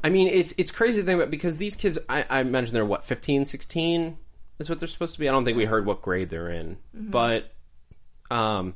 [0.04, 2.84] I mean, it's it's crazy to think about because these kids, I, I imagine they're
[2.84, 4.17] what 15, 16
[4.60, 5.30] is what they're supposed to be.
[5.30, 7.49] I don't think we heard what grade they're in, but
[8.30, 8.73] um,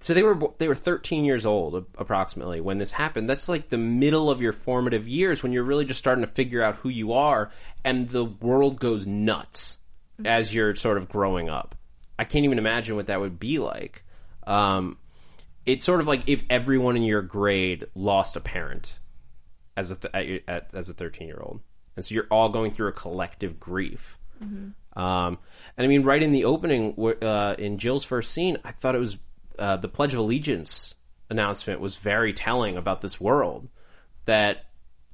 [0.00, 3.28] so they were they were thirteen years old approximately when this happened.
[3.28, 6.62] That's like the middle of your formative years when you're really just starting to figure
[6.62, 7.50] out who you are,
[7.84, 9.78] and the world goes nuts
[10.24, 11.74] as you're sort of growing up.
[12.18, 14.04] I can't even imagine what that would be like.
[14.46, 14.98] Um,
[15.66, 18.98] it's sort of like if everyone in your grade lost a parent
[19.76, 21.60] as a th- at, at, as a 13 year old
[21.98, 24.20] and so you're all going through a collective grief.
[24.94, 25.38] Um,
[25.76, 29.00] and I mean, right in the opening, uh, in Jill's first scene, I thought it
[29.00, 29.16] was
[29.58, 30.94] uh, the Pledge of Allegiance
[31.30, 33.68] announcement was very telling about this world.
[34.24, 34.66] That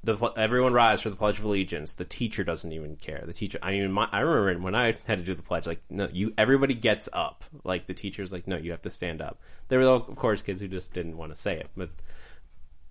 [0.03, 1.93] the everyone rise for the Pledge of Allegiance.
[1.93, 3.23] The teacher doesn't even care.
[3.25, 5.81] The teacher, I mean, my, I remember when I had to do the pledge, like
[5.89, 7.43] no, you, everybody gets up.
[7.63, 9.39] Like the teacher's like, no, you have to stand up.
[9.67, 11.89] There were of course kids who just didn't want to say it, but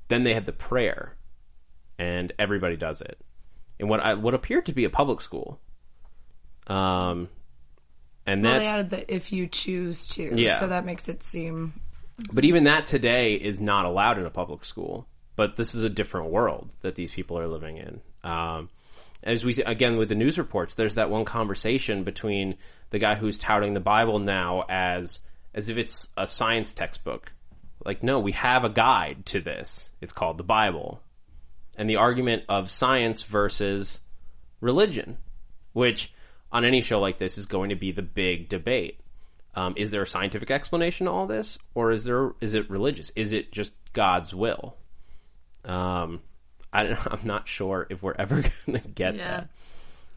[0.08, 1.14] then they had the prayer,
[1.98, 3.18] and everybody does it
[3.78, 5.60] in what I, what appeared to be a public school.
[6.66, 7.28] Um,
[8.26, 10.40] and Well, they added the if you choose to.
[10.40, 10.60] Yeah.
[10.60, 11.80] So that makes it seem.
[12.32, 15.06] But even that today is not allowed in a public school.
[15.36, 18.00] But this is a different world that these people are living in.
[18.22, 18.70] Um,
[19.22, 22.56] as we again with the news reports, there's that one conversation between
[22.90, 25.20] the guy who's touting the Bible now as
[25.54, 27.32] as if it's a science textbook.
[27.84, 29.90] Like, no, we have a guide to this.
[30.00, 31.02] It's called the Bible,
[31.76, 34.00] and the argument of science versus
[34.60, 35.18] religion,
[35.72, 36.12] which
[36.54, 39.00] on any show like this is going to be the big debate.
[39.56, 43.10] Um, is there a scientific explanation to all this, or is there is it religious?
[43.14, 44.76] Is it just God's will?
[45.64, 46.20] Um,
[46.72, 49.28] I, don't- I'm not sure if we're ever going to get Yeah.
[49.30, 49.48] that.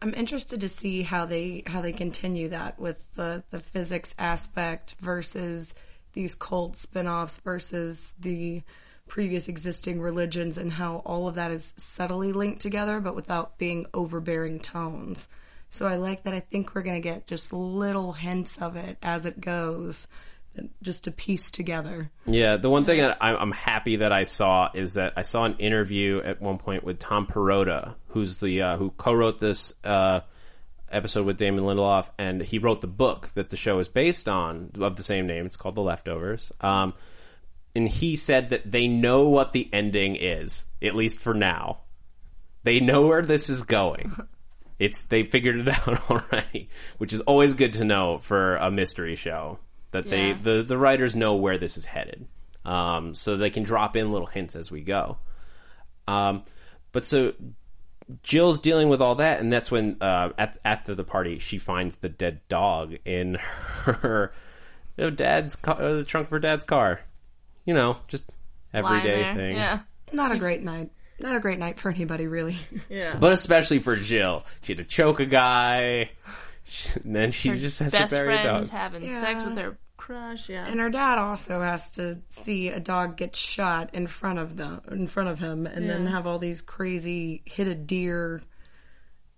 [0.00, 4.94] I'm interested to see how they how they continue that with the the physics aspect
[5.00, 5.74] versus
[6.12, 8.62] these cult spin-offs versus the
[9.08, 13.86] previous existing religions and how all of that is subtly linked together but without being
[13.92, 15.28] overbearing tones.
[15.70, 18.98] So I like that I think we're going to get just little hints of it
[19.02, 20.08] as it goes
[20.82, 22.10] just to piece together.
[22.26, 25.44] Yeah, the one thing that I'm, I'm happy that I saw is that I saw
[25.44, 30.20] an interview at one point with Tom Perrotta, who's the uh, who co-wrote this uh,
[30.90, 34.70] episode with Damon Lindelof, and he wrote the book that the show is based on
[34.80, 35.46] of the same name.
[35.46, 36.52] It's called The Leftovers.
[36.60, 36.94] Um,
[37.74, 41.80] and he said that they know what the ending is, at least for now.
[42.64, 44.16] They know where this is going.
[44.78, 49.16] It's they figured it out already, which is always good to know for a mystery
[49.16, 49.58] show
[49.90, 52.26] that they the the writers know where this is headed,
[52.64, 55.18] um, so they can drop in little hints as we go.
[56.06, 56.44] Um,
[56.92, 57.34] but so
[58.22, 61.96] Jill's dealing with all that, and that's when uh, at, after the party she finds
[61.96, 63.34] the dead dog in
[63.84, 64.32] her
[64.96, 67.00] you know, dad's car, uh, the trunk of her dad's car.
[67.64, 68.24] You know, just
[68.72, 69.56] everyday thing.
[69.56, 69.80] Yeah.
[70.12, 70.90] Not a great night.
[71.20, 72.58] Not a great night for anybody really.
[72.88, 73.16] Yeah.
[73.18, 76.10] But especially for Jill, she had to choke a guy,
[77.02, 78.44] and then she just has Best to bury a dog.
[78.44, 80.48] friends having sex with her crush.
[80.48, 80.66] Yeah.
[80.66, 84.80] And her dad also has to see a dog get shot in front of them,
[84.90, 88.40] in front of him, and then have all these crazy hit a deer.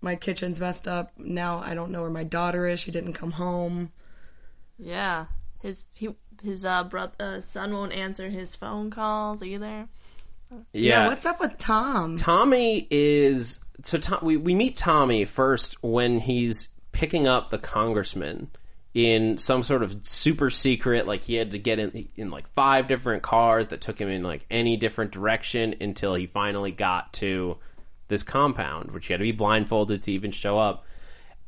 [0.01, 1.11] My kitchen's messed up.
[1.17, 2.79] Now I don't know where my daughter is.
[2.79, 3.91] She didn't come home.
[4.77, 5.25] Yeah,
[5.61, 6.09] his he
[6.41, 9.87] his uh brother uh, son won't answer his phone calls either.
[10.73, 12.15] Yeah, what's up with Tom?
[12.15, 13.97] Tommy is so.
[13.97, 18.49] Tom, we we meet Tommy first when he's picking up the congressman
[18.93, 21.07] in some sort of super secret.
[21.07, 24.23] Like he had to get in in like five different cars that took him in
[24.23, 27.57] like any different direction until he finally got to
[28.07, 30.85] this compound, which he had to be blindfolded to even show up.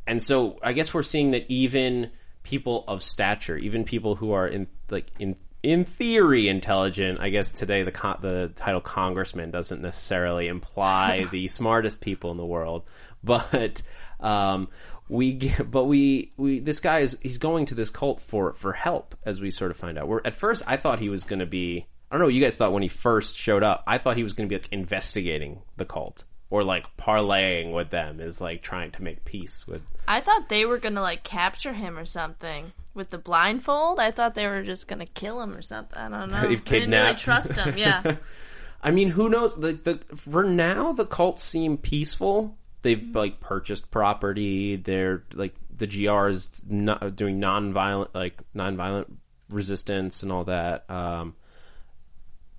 [0.08, 2.12] And so I guess we're seeing that even
[2.44, 7.52] people of stature, even people who are in like in in theory intelligent, I guess
[7.52, 12.84] today the con- the title congressman doesn't necessarily imply the smartest people in the world,
[13.24, 13.82] but
[14.20, 14.68] um,
[15.08, 18.74] we get, but we we this guy is he's going to this cult for for
[18.74, 20.08] help as we sort of find out.
[20.08, 22.44] We're, at first I thought he was going to be I don't know what you
[22.44, 23.84] guys thought when he first showed up.
[23.88, 27.90] I thought he was going to be like investigating the cult or like parlaying with
[27.90, 31.74] them is like trying to make peace with I thought they were gonna like capture
[31.74, 34.00] him or something with the blindfold.
[34.00, 35.98] I thought they were just gonna kill him or something.
[35.98, 36.42] I don't know.
[36.48, 37.76] They've I didn't really trust him.
[37.76, 38.18] Yeah.
[38.84, 39.56] I mean, who knows?
[39.56, 42.56] The, the for now, the cults seem peaceful.
[42.84, 44.76] They've like purchased property.
[44.76, 49.08] They're like the GR is not doing non-violent, like non-violent
[49.50, 50.88] resistance and all that.
[50.88, 51.36] Um,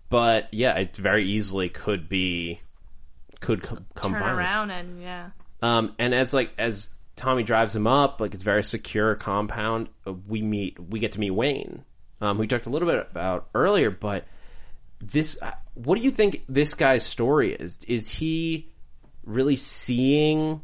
[0.09, 2.61] but yeah, it very easily could be
[3.45, 4.39] could come, come Turn violent.
[4.39, 5.31] around and yeah.
[5.63, 9.89] Um, and as like as Tommy drives him up, like it's very secure compound.
[10.07, 11.85] uh, We meet, we get to meet Wayne,
[12.21, 13.91] um, who we talked a little bit about earlier.
[13.91, 14.27] But
[15.01, 17.79] this, uh, what do you think this guy's story is?
[17.87, 18.73] Is he
[19.25, 20.61] really seeing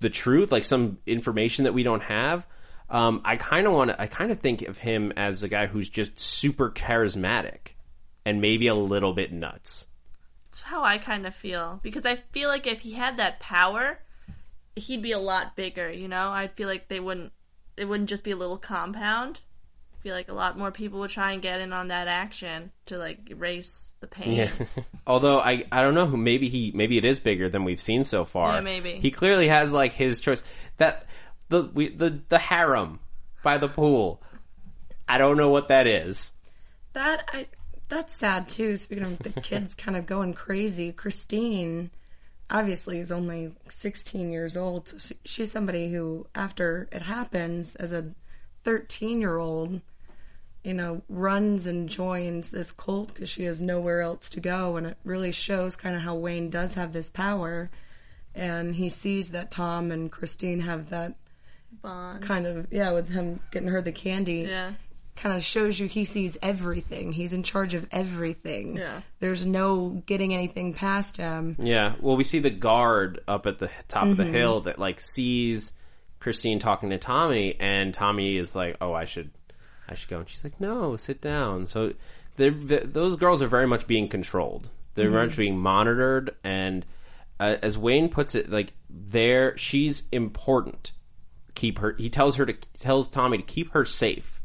[0.00, 2.46] the truth, like some information that we don't have?
[2.88, 4.00] Um, I kind of want to.
[4.00, 7.70] I kind of think of him as a guy who's just super charismatic
[8.24, 9.86] and maybe a little bit nuts.
[10.56, 13.98] That's how I kind of feel because I feel like if he had that power,
[14.74, 15.90] he'd be a lot bigger.
[15.90, 17.32] You know, I feel like they wouldn't.
[17.76, 19.40] It wouldn't just be a little compound.
[19.92, 22.72] I feel like a lot more people would try and get in on that action
[22.86, 24.32] to like erase the pain.
[24.32, 24.50] Yeah.
[25.06, 28.02] Although I I don't know who maybe he maybe it is bigger than we've seen
[28.02, 28.54] so far.
[28.54, 28.94] Yeah, maybe.
[28.94, 30.42] He clearly has like his choice.
[30.78, 31.04] That
[31.50, 33.00] the we, the the harem
[33.42, 34.22] by the pool.
[35.06, 36.32] I don't know what that is.
[36.94, 37.46] That I
[37.88, 38.76] that's sad too.
[38.76, 41.90] Speaking of the kids kind of going crazy, Christine
[42.50, 44.88] obviously is only 16 years old.
[44.88, 48.12] So she, she's somebody who, after it happens, as a
[48.64, 49.80] 13 year old,
[50.64, 54.76] you know, runs and joins this cult because she has nowhere else to go.
[54.76, 57.70] And it really shows kind of how Wayne does have this power.
[58.34, 61.14] And he sees that Tom and Christine have that
[61.82, 62.22] Bond.
[62.22, 64.72] kind of, yeah, with him getting her the candy Yeah.
[65.16, 67.12] Kind of shows you he sees everything.
[67.12, 68.76] He's in charge of everything.
[68.76, 69.00] Yeah.
[69.18, 71.56] There's no getting anything past him.
[71.58, 71.94] Yeah.
[72.00, 75.72] Well, we see the guard up at the top of the hill that like sees
[76.20, 79.30] Christine talking to Tommy, and Tommy is like, "Oh, I should,
[79.88, 81.92] I should go." And she's like, "No, sit down." So
[82.36, 84.68] they're, th those girls are very much being controlled.
[84.94, 86.84] They're very much being monitored, and
[87.38, 90.92] uh, as Wayne puts it, like there, she's important.
[91.54, 91.94] Keep her.
[91.98, 94.35] He tells her to tells Tommy to keep her safe.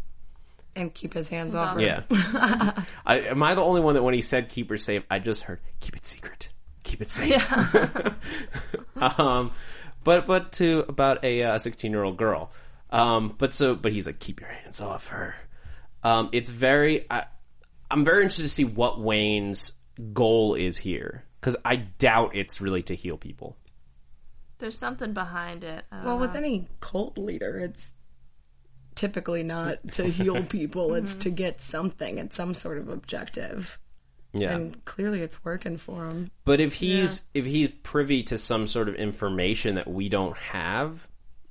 [0.75, 1.81] And keep his hands off her.
[1.81, 2.03] Yeah.
[3.05, 5.43] I, am I the only one that when he said keep her safe, I just
[5.43, 6.49] heard keep it secret,
[6.84, 7.51] keep it safe.
[8.95, 9.51] um,
[10.03, 12.51] but but to about a 16 year old girl.
[12.89, 15.36] Um, but so but he's like keep your hands off her.
[16.03, 17.05] Um, it's very.
[17.10, 17.25] I,
[17.89, 19.73] I'm very interested to see what Wayne's
[20.13, 23.57] goal is here because I doubt it's really to heal people.
[24.60, 25.86] There's something behind it.
[25.91, 26.17] Well, know.
[26.17, 27.91] with any cult leader, it's
[29.02, 30.94] typically not to heal people.
[30.94, 32.20] It's to get something.
[32.20, 33.80] It's some sort of objective.
[34.34, 34.52] Yeah.
[34.52, 36.32] And clearly it's working for him.
[36.46, 41.06] But if he's if he's privy to some sort of information that we don't have,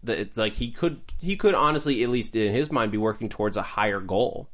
[0.05, 3.29] that it's like he could he could honestly, at least in his mind, be working
[3.29, 4.49] towards a higher goal.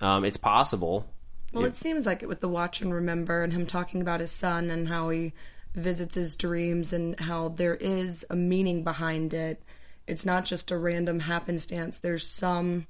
[0.00, 1.06] Um, it's possible.
[1.52, 4.32] Well, it seems like it with the watch and remember and him talking about his
[4.32, 5.32] son and how he
[5.74, 9.62] visits his dreams and how there is a meaning behind it.
[10.06, 11.98] It's not just a random happenstance.
[11.98, 12.86] There's some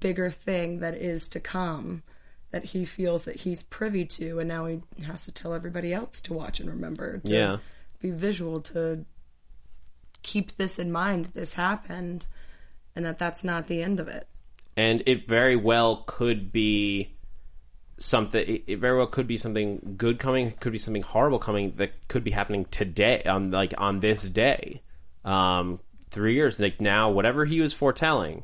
[0.00, 2.02] bigger thing that is to come
[2.50, 6.20] that he feels that he's privy to and now he has to tell everybody else
[6.22, 7.56] to watch and remember to Yeah.
[8.00, 9.04] be visual to
[10.22, 12.26] keep this in mind that this happened
[12.96, 14.26] and that that's not the end of it.
[14.76, 17.14] and it very well could be
[17.98, 21.92] something it very well could be something good coming could be something horrible coming that
[22.08, 24.82] could be happening today on like on this day
[25.24, 25.80] um
[26.16, 28.42] three years like now whatever he was foretelling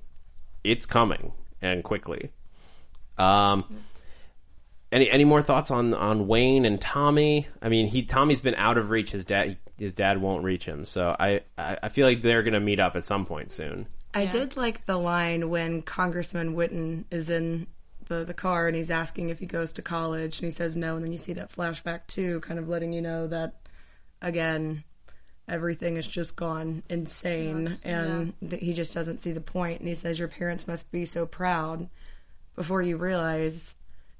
[0.62, 2.30] it's coming and quickly
[3.18, 3.64] um
[4.92, 7.48] any any more thoughts on on Wayne and Tommy?
[7.62, 9.10] I mean, he Tommy's been out of reach.
[9.10, 10.84] His dad his dad won't reach him.
[10.84, 13.86] So I I, I feel like they're gonna meet up at some point soon.
[14.14, 17.66] I did like the line when Congressman Witten is in
[18.08, 20.96] the, the car and he's asking if he goes to college and he says no,
[20.96, 23.54] and then you see that flashback too, kind of letting you know that
[24.20, 24.84] again
[25.48, 27.76] everything has just gone insane.
[27.84, 29.80] And that he just doesn't see the point.
[29.80, 31.88] And he says your parents must be so proud.
[32.54, 33.74] Before you realize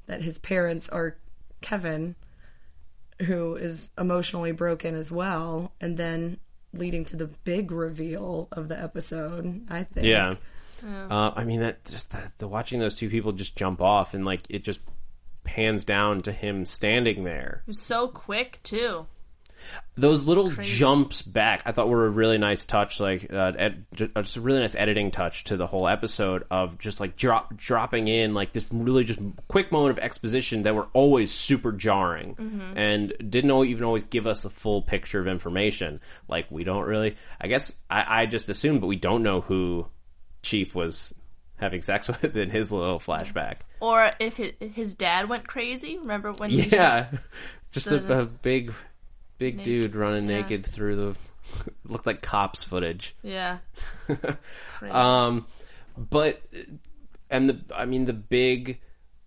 [0.07, 1.17] that his parents are
[1.61, 2.17] Kevin
[3.21, 6.39] who is emotionally broken as well and then
[6.73, 10.07] leading to the big reveal of the episode i think.
[10.07, 10.35] Yeah.
[10.85, 14.25] Uh, I mean that just the, the watching those two people just jump off and
[14.25, 14.81] like it just
[15.45, 17.63] pans down to him standing there.
[17.65, 19.07] It was so quick too.
[19.95, 22.99] Those little jumps back, I thought were a really nice touch.
[22.99, 26.99] Like uh, ed, just a really nice editing touch to the whole episode of just
[26.99, 31.31] like drop dropping in like this really just quick moment of exposition that were always
[31.31, 32.37] super jarring
[32.75, 36.01] and didn't even always give us a full picture of information.
[36.27, 39.87] Like we don't really, I guess I, I just assumed, but we don't know who
[40.43, 41.15] Chief was
[41.63, 43.59] having sex with in his little flashback.
[43.81, 45.99] Or if his, dad went crazy.
[45.99, 46.51] Remember when?
[46.51, 47.09] he Yeah,
[47.71, 48.73] just a, a big,
[49.39, 50.41] big dude running yeah.
[50.41, 51.17] naked through the
[51.85, 53.15] looked like cops footage.
[53.23, 53.59] Yeah.
[54.91, 55.47] Um,
[55.97, 56.43] but
[57.31, 58.81] and the I mean the big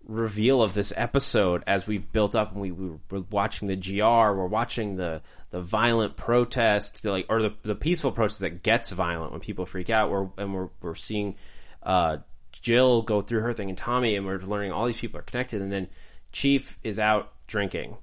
[0.06, 4.02] reveal of this episode as we've built up and we, we were watching the GR,
[4.02, 8.90] we're watching the the violent protest, the, like or the the peaceful protest that gets
[8.90, 10.10] violent when people freak out.
[10.10, 11.36] We're and we're we're seeing
[11.82, 12.18] uh,
[12.52, 15.62] Jill go through her thing and Tommy, and we're learning all these people are connected.
[15.62, 15.88] And then
[16.32, 17.96] Chief is out drinking,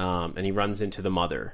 [0.00, 1.52] um, and he runs into the mother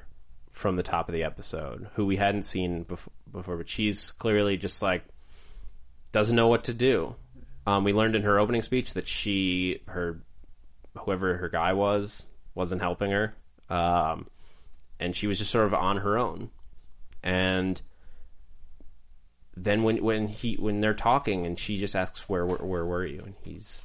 [0.53, 4.81] from the top of the episode, who we hadn't seen before, but she's clearly just
[4.83, 5.03] like
[6.13, 7.17] doesn't know what to do.
[7.67, 10.21] Um, we learned in her opening speech that she, her,
[10.97, 12.25] whoever her guy was,
[12.55, 13.35] wasn't helping her,
[13.69, 14.29] um,
[15.01, 16.51] and she was just sort of on her own.
[17.25, 17.83] And
[19.57, 23.07] then when when he when they're talking and she just asks where where, where were
[23.07, 23.83] you and he's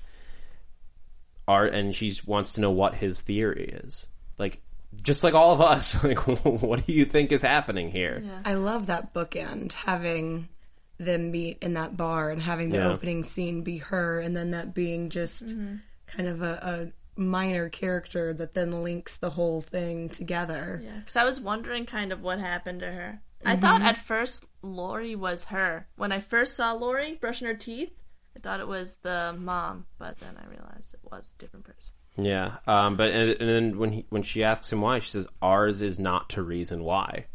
[1.47, 4.05] are and she wants to know what his theory is
[4.41, 4.61] like
[5.01, 8.41] just like all of us like what do you think is happening here Yeah.
[8.43, 10.49] I love that bookend having
[10.97, 12.89] them meet in that bar and having the Yeah.
[12.89, 15.77] opening scene be her and then that being just mm-hmm.
[16.07, 20.81] kind of a, a minor character that then links the whole thing together.
[20.83, 23.21] Yeah, because I was wondering kind of what happened to her.
[23.43, 23.61] I mm-hmm.
[23.61, 25.87] thought at first Lori was her.
[25.95, 27.91] When I first saw Lori brushing her teeth,
[28.35, 31.95] I thought it was the mom, but then I realized it was a different person.
[32.18, 35.28] Yeah, um, but and, and then when he when she asks him why, she says,
[35.41, 37.26] "Ours is not to reason why,"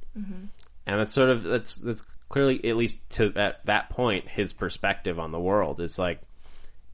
[0.87, 5.19] and that's sort of that's that's clearly at least to at that point his perspective
[5.19, 6.21] on the world is like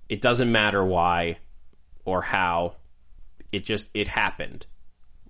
[0.09, 1.39] it doesn't matter why
[2.05, 2.77] or how,
[3.51, 4.67] it just it happened.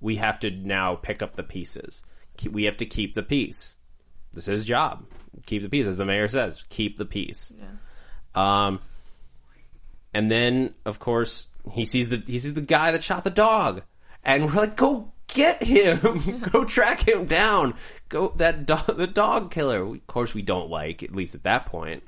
[0.01, 2.03] We have to now pick up the pieces.
[2.51, 3.77] We have to keep the peace.
[4.33, 5.05] This is his job.
[5.47, 6.65] Keep the peace, as the mayor says.
[6.69, 7.53] Keep the peace.
[7.57, 7.67] Yeah.
[8.35, 8.81] Um,
[10.15, 13.83] and then, of course, he sees the he sees the guy that shot the dog,
[14.25, 16.41] and we're like, "Go get him!
[16.53, 17.75] Go track him down!
[18.09, 21.45] Go that dog, the dog killer." We, of course, we don't like at least at
[21.45, 22.03] that point.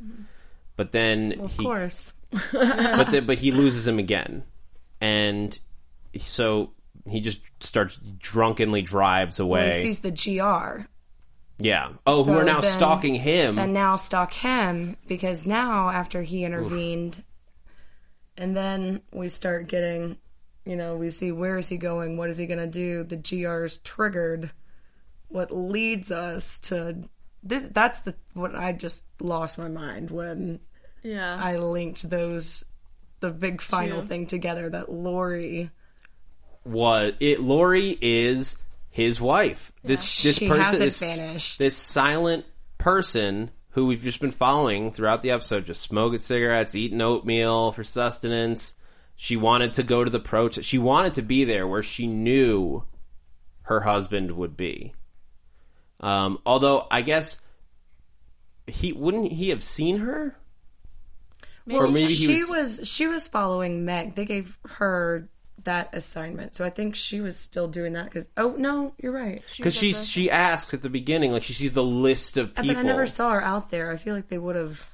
[0.77, 2.13] But then Of he, course.
[2.53, 4.43] but then, but he loses him again,
[5.01, 5.57] and
[6.19, 6.73] so
[7.07, 9.77] he just starts drunkenly drives away.
[9.85, 10.87] He sees the GR
[11.59, 11.91] yeah.
[12.07, 13.59] Oh, who are now then- stalking him?
[13.59, 17.23] and now stalk him because now after he intervened
[18.37, 20.17] and then we start getting
[20.65, 23.17] you know we see where is he going what is he going to do the
[23.17, 24.51] gr's triggered
[25.29, 26.97] what leads us to
[27.43, 30.61] this that's the what i just lost my mind when
[31.03, 31.37] Yeah.
[31.41, 32.65] i linked those
[33.21, 34.09] the big final Two.
[34.09, 35.71] thing together that lori
[36.63, 38.57] what it Lori is
[38.89, 39.71] his wife.
[39.83, 41.59] This this She person hasn't this, vanished.
[41.59, 42.47] this silent
[42.79, 47.83] person who we've just been following throughout the episode, just smoking cigarettes, eating oatmeal for
[47.85, 48.75] sustenance.
[49.17, 50.69] She wanted to go to the protest.
[50.69, 52.85] She wanted to be there where she knew
[53.63, 54.95] her husband would be.
[56.01, 57.41] Um, although I guess
[58.67, 60.37] he wouldn't he have seen her?
[61.71, 62.89] Or maybe he she was- was...
[62.89, 65.29] she was following meg they gave her
[65.63, 69.43] that assignment so i think she was still doing that because oh no you're right
[69.57, 72.75] Because she she asks at the beginning, like she sees the list of people.
[72.75, 73.91] But I never saw her out there.
[73.91, 74.89] I feel like they would have.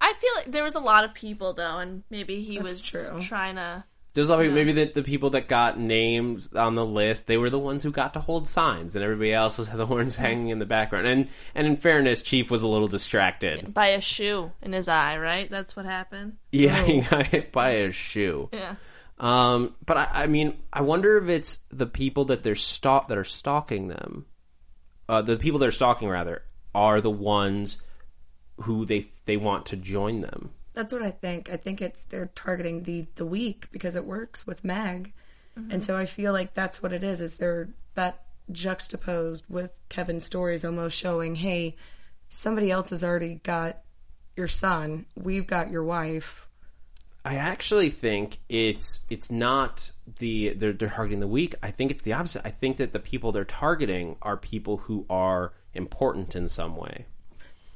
[0.00, 2.82] I feel like there was a lot of people though, and maybe he That's was
[2.82, 3.20] true.
[3.20, 3.84] trying to.
[4.14, 7.58] There's like maybe the, the people that got named on the list, they were the
[7.58, 10.66] ones who got to hold signs, and everybody else was the ones hanging in the
[10.66, 11.06] background.
[11.06, 13.72] And and in fairness, Chief was a little distracted.
[13.72, 15.50] By a shoe in his eye, right?
[15.50, 16.36] That's what happened.
[16.50, 16.84] Yeah, oh.
[16.84, 18.48] he got hit by a shoe.
[18.52, 18.76] Yeah.
[19.20, 23.18] Um, but I, I mean, I wonder if it's the people that they're stalk that
[23.18, 24.26] are stalking them.
[25.08, 26.42] Uh, the people they're stalking rather
[26.74, 27.78] are the ones
[28.62, 30.50] who they they want to join them.
[30.74, 31.50] That's what I think.
[31.50, 35.12] I think it's they're targeting the the weak because it works with Meg,
[35.70, 37.20] and so I feel like that's what it is.
[37.20, 41.76] Is they're that juxtaposed with Kevin's stories, almost showing, hey,
[42.28, 43.78] somebody else has already got
[44.36, 45.06] your son.
[45.16, 46.47] We've got your wife.
[47.28, 51.54] I actually think it's it's not the they're they're targeting the weak.
[51.62, 52.40] I think it's the opposite.
[52.46, 57.04] I think that the people they're targeting are people who are important in some way.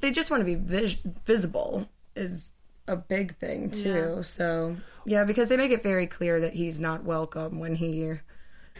[0.01, 1.87] They just want to be vis- visible.
[2.15, 2.43] Is
[2.87, 4.23] a big thing too.
[4.23, 4.75] So
[5.05, 8.13] yeah, because they make it very clear that he's not welcome when he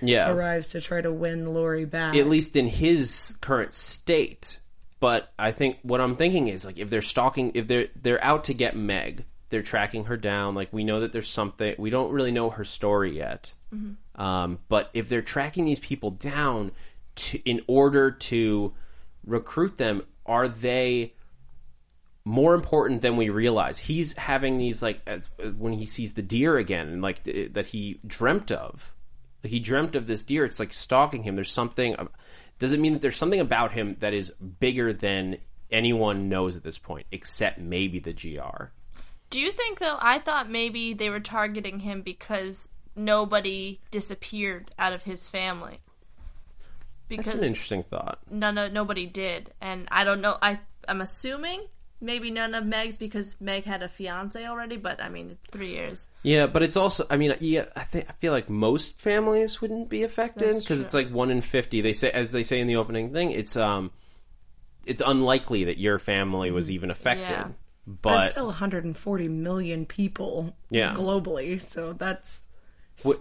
[0.02, 0.32] Yeah.
[0.32, 2.16] arrives to try to win Lori back.
[2.16, 4.60] At least in his current state.
[5.00, 8.46] But I think what I'm thinking is like if they're stalking if they're they're out
[8.46, 12.12] to get Meg, they're tracking her down, like we know that there's something we don't
[12.12, 13.54] really know her story yet.
[14.16, 16.72] Um, but if they're tracking these people down
[17.16, 18.74] to in order to
[19.28, 21.14] recruit them, are they
[22.26, 23.78] more important than we realize.
[23.78, 27.68] He's having these like as, when he sees the deer again, and like th- that
[27.68, 28.96] he dreamt of.
[29.44, 30.46] He dreamt of this deer.
[30.46, 31.36] It's like stalking him.
[31.36, 31.96] There's something.
[32.58, 35.38] Does it mean that there's something about him that is bigger than
[35.70, 38.72] anyone knows at this point, except maybe the gr?
[39.34, 39.98] Do you think though?
[40.00, 45.80] I thought maybe they were targeting him because nobody disappeared out of his family.
[47.08, 48.20] Because That's an interesting thought.
[48.30, 50.38] no, no, nobody did, and I don't know.
[50.40, 51.66] I I'm assuming
[52.00, 54.78] maybe none of Meg's because Meg had a fiance already.
[54.78, 56.06] But I mean, three years.
[56.22, 57.08] Yeah, but it's also.
[57.10, 60.94] I mean, yeah, I think I feel like most families wouldn't be affected because it's
[60.94, 61.82] like one in fifty.
[61.82, 63.90] They say, as they say in the opening thing, it's um,
[64.86, 67.24] it's unlikely that your family was even affected.
[67.24, 67.48] Yeah.
[67.86, 70.94] But But still 140 million people Yeah.
[70.94, 72.40] globally, so that's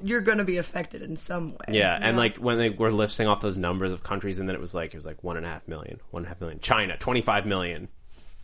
[0.04, 1.64] you're going to be affected in some way.
[1.70, 4.60] Yeah, and like when they were listing off those numbers of countries, and then it
[4.60, 6.60] was like it was like one and a half million, one and a half million.
[6.60, 7.88] China, twenty five million.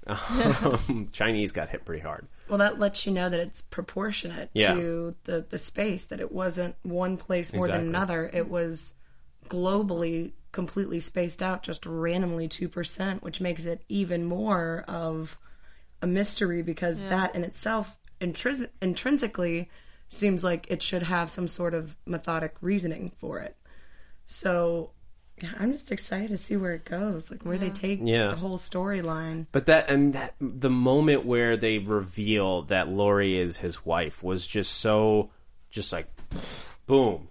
[0.08, 2.26] Um, Chinese got hit pretty hard.
[2.48, 4.72] Well, that lets you know that it's proportionate Yeah.
[4.74, 7.86] to the, the space, that it wasn't one place more Exactly.
[7.86, 8.30] than another.
[8.32, 8.94] It was
[9.50, 15.36] globally completely spaced out, just randomly 2%, which makes it even more of
[16.02, 19.68] a mystery because that in itself intris- intrinsically
[20.08, 23.56] seems like it should have some sort of methodic reasoning for it.
[24.26, 24.90] So
[25.42, 28.28] yeah, I'm just excited to see where it goes, like where they take Yeah.
[28.30, 29.46] the whole storyline.
[29.52, 34.46] But that and that, the moment where they reveal that Lori is his wife was
[34.46, 35.30] just so,
[35.70, 36.08] just like,
[36.86, 37.28] boom.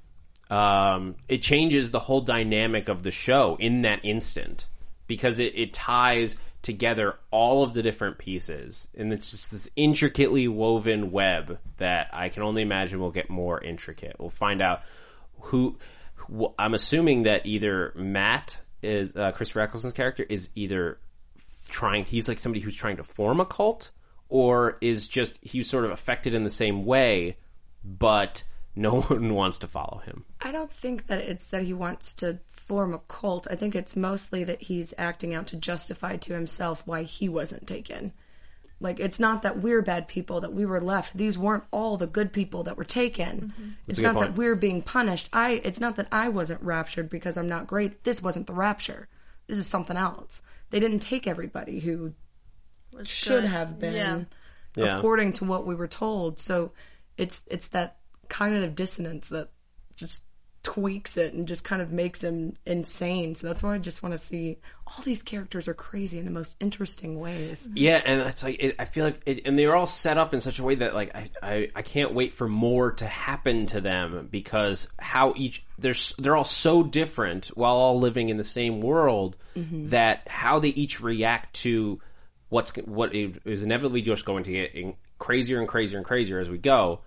[0.50, 4.68] Um, it changes the whole dynamic of the show in that instant
[5.08, 6.36] because it, it ties
[6.68, 12.28] together all of the different pieces, and it's just this intricately woven web that I
[12.28, 14.18] can only imagine will get more intricate.
[14.20, 14.82] We'll find out
[15.40, 15.78] who.
[16.30, 21.00] wh- I'm assuming that either Matt is uh, Chris Eccleston's character is either
[21.70, 23.92] trying he's like somebody who's trying to form a cult
[24.30, 27.38] or is just he's sort of affected in the same way
[27.84, 28.44] but
[28.76, 32.40] no one wants to follow him I don't think that it's that he wants to
[32.68, 33.48] form a cult.
[33.50, 37.68] I think it's mostly that he's acting out to justify to himself why he wasn't
[37.68, 38.14] taken.
[38.80, 41.18] Like it's not that we're bad people that we were left.
[41.18, 43.54] These weren't all the good people that were taken.
[43.58, 43.70] Mm-hmm.
[43.88, 44.28] It's a good not point.
[44.36, 45.30] that we're being punished.
[45.34, 48.04] I it's not that I wasn't raptured because I'm not great.
[48.04, 49.08] This wasn't the rapture.
[49.48, 50.42] This is something else.
[50.70, 52.14] They didn't take everybody who
[52.94, 53.50] Was should good.
[53.50, 54.24] have been Yeah.
[54.76, 54.98] Yeah.
[55.00, 56.38] according to what we were told.
[56.38, 56.72] So
[57.18, 57.98] it's it's that
[58.30, 59.50] cognitive dissonance that
[59.96, 60.22] just
[60.68, 63.36] tweaks it and just kind of makes him insane.
[63.36, 66.32] So that's why I just want to see all these characters are crazy in the
[66.32, 67.66] most interesting ways.
[67.74, 70.42] yeah and it's like it, i feel like it, and they're all set up in
[70.42, 73.82] such a way that like I, I i can't wait for more to happen to
[73.82, 78.82] them because how each they're they're all so different while all living in the same
[78.82, 79.88] world mm-hmm.
[79.90, 82.02] that how they each react to
[82.50, 86.58] what's what is inevitably just going to get crazier and crazier and crazier as we
[86.58, 87.02] go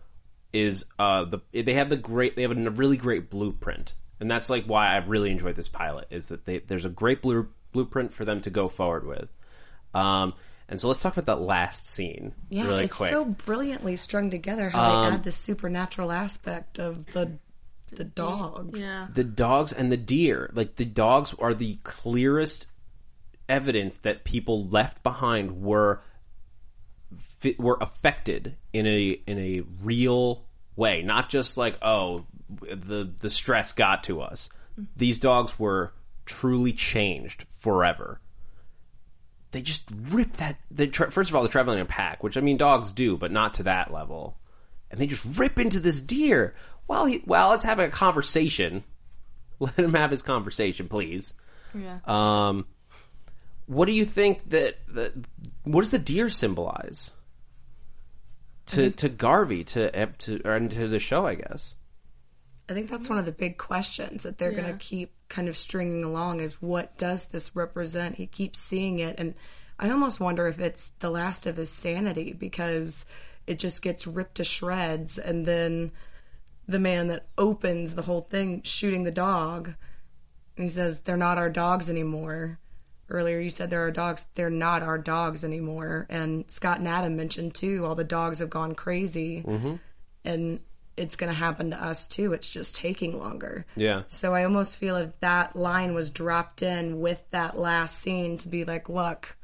[0.53, 4.51] is uh the they have the great they have a really great blueprint and that's
[4.51, 8.12] like why I've really enjoyed this pilot is that they there's a great blue, blueprint
[8.12, 9.28] for them to go forward with
[9.94, 10.34] um
[10.68, 14.30] and so let's talk about that last scene Yeah, really it's quick so brilliantly strung
[14.30, 17.38] together how Um, they add the supernatural aspect of the
[17.92, 18.80] the dogs.
[18.80, 19.09] Yeah.
[19.12, 22.66] the dogs and the deer like the dogs are the clearest
[23.48, 26.09] evidence that people left behind were fi-
[27.58, 30.44] were affected in a in a real
[30.76, 32.24] way not just like oh
[32.61, 34.48] the the stress got to us.
[34.96, 35.92] These dogs were
[36.24, 38.20] truly changed forever.
[39.52, 42.36] They just rip that they tra- first of all they're traveling in a pack which
[42.36, 44.38] i mean dogs do but not to that level.
[44.90, 46.54] And they just rip into this deer.
[46.86, 48.84] While he, well let's have a conversation.
[49.61, 51.34] Let him have his conversation please.
[51.74, 51.98] Yeah.
[52.06, 52.66] um
[53.70, 55.12] what do you think that that
[55.62, 57.12] what does the deer symbolize
[58.66, 61.76] to to Garvey to to or to the show I guess
[62.68, 65.56] I think that's one of the big questions that they're going to keep kind of
[65.56, 68.14] stringing along is what does this represent?
[68.14, 69.16] He keeps seeing it.
[69.18, 69.34] And
[69.80, 73.04] I almost wonder if it's the last of his sanity because
[73.44, 75.18] it just gets ripped to shreds.
[75.18, 75.90] And then
[76.68, 79.74] the man that opens the whole thing shooting the dog,
[80.56, 82.60] and he says, They're not our dogs anymore.
[83.11, 84.24] Earlier, you said there are dogs.
[84.34, 86.06] They're not our dogs anymore.
[86.08, 89.42] And Scott and Adam mentioned too, all the dogs have gone crazy.
[89.42, 89.74] Mm-hmm.
[90.24, 90.61] And
[90.96, 92.32] it's going to happen to us too.
[92.32, 93.64] It's just taking longer.
[93.74, 98.38] yeah So I almost feel if that line was dropped in with that last scene
[98.38, 99.36] to be like, look,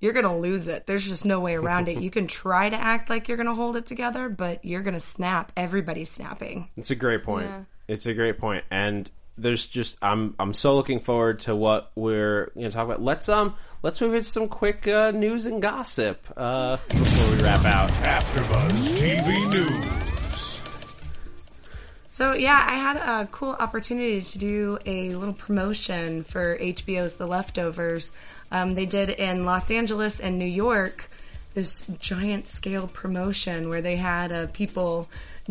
[0.00, 0.86] you're going to lose it.
[0.86, 1.98] There's just no way around it.
[1.98, 4.94] You can try to act like you're going to hold it together, but you're going
[4.94, 5.52] to snap.
[5.56, 6.68] Everybody's snapping.
[6.76, 7.48] It's a great point.
[7.48, 7.64] Yeah.
[7.86, 12.50] It's a great point, and there's just I'm I'm so looking forward to what we're
[12.54, 13.02] going to talk about.
[13.02, 17.64] Let's um let's move into some quick uh, news and gossip uh, before we wrap
[17.64, 17.90] out.
[17.90, 19.84] AfterBuzz TV News.
[22.08, 27.26] So yeah, I had a cool opportunity to do a little promotion for HBO's The
[27.26, 28.12] Leftovers.
[28.52, 31.10] Um, they did in Los Angeles and New York
[31.54, 35.08] this giant scale promotion where they had uh, people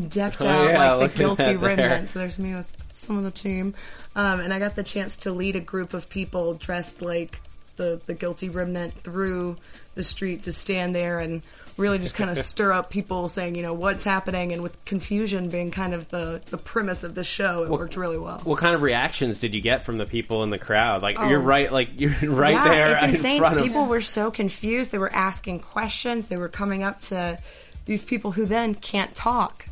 [0.08, 1.76] decked Oh, out yeah, like the guilty at there.
[1.78, 2.12] remnants.
[2.12, 2.74] So there's me with
[3.04, 3.74] some of the team,
[4.16, 7.40] um, and I got the chance to lead a group of people dressed like
[7.76, 9.58] the the guilty remnant through
[9.96, 11.42] the street to stand there and
[11.76, 15.50] really just kind of stir up people saying, you know, what's happening, and with confusion
[15.50, 18.40] being kind of the the premise of the show, it worked really well.
[18.44, 21.02] What kind of reactions did you get from the people in the crowd?
[21.02, 22.66] Like you're right, like you're right Oh.
[22.66, 23.44] yeah, there it's in insane.
[23.44, 24.92] of People were so confused.
[24.92, 26.28] They were asking questions.
[26.28, 27.40] They were coming up to
[27.86, 29.66] these people who then can't talk.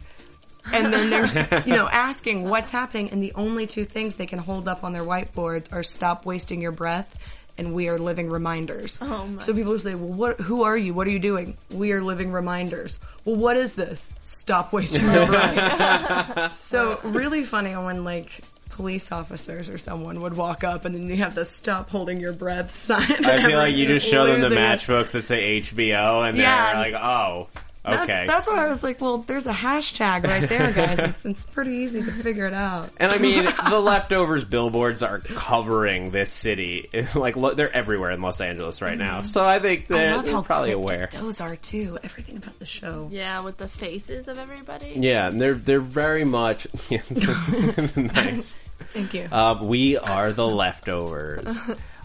[0.71, 1.35] And then there's,
[1.65, 3.09] you know, asking what's happening.
[3.11, 6.61] And the only two things they can hold up on their whiteboards are stop wasting
[6.61, 7.17] your breath
[7.57, 8.97] and we are living reminders.
[9.01, 9.41] Oh, my.
[9.43, 10.39] So people will say, "Well, what?
[10.39, 10.93] Who are you?
[10.93, 12.97] What are you doing?" We are living reminders.
[13.25, 14.09] Well, what is this?
[14.23, 16.59] Stop wasting your breath.
[16.67, 21.17] so really funny when like police officers or someone would walk up and then you
[21.17, 23.25] have the "Stop holding your breath" sign.
[23.25, 24.79] I feel like you just show them the Losing it.
[24.79, 27.47] matchbooks that say HBO, and they're like, "Oh,
[27.83, 30.99] That's, okay." that's why I was like, well, there's a hashtag right there, guys.
[31.11, 32.89] It's, it's pretty easy to figure it out.
[32.97, 36.89] And I mean, the leftovers billboards are covering this city.
[37.15, 39.23] like lo- they're everywhere in Los Angeles right now.
[39.23, 39.93] So I think Mm-hmm.
[39.93, 41.09] I they're, love they're how probably aware.
[41.11, 41.97] Those are too.
[42.03, 43.09] Everything about the show.
[43.11, 44.93] Yeah, with the faces of everybody.
[44.97, 46.67] Yeah, and they're they're very much
[47.15, 48.55] nice.
[48.93, 49.27] Thank you.
[49.31, 51.59] Um, we are the leftovers.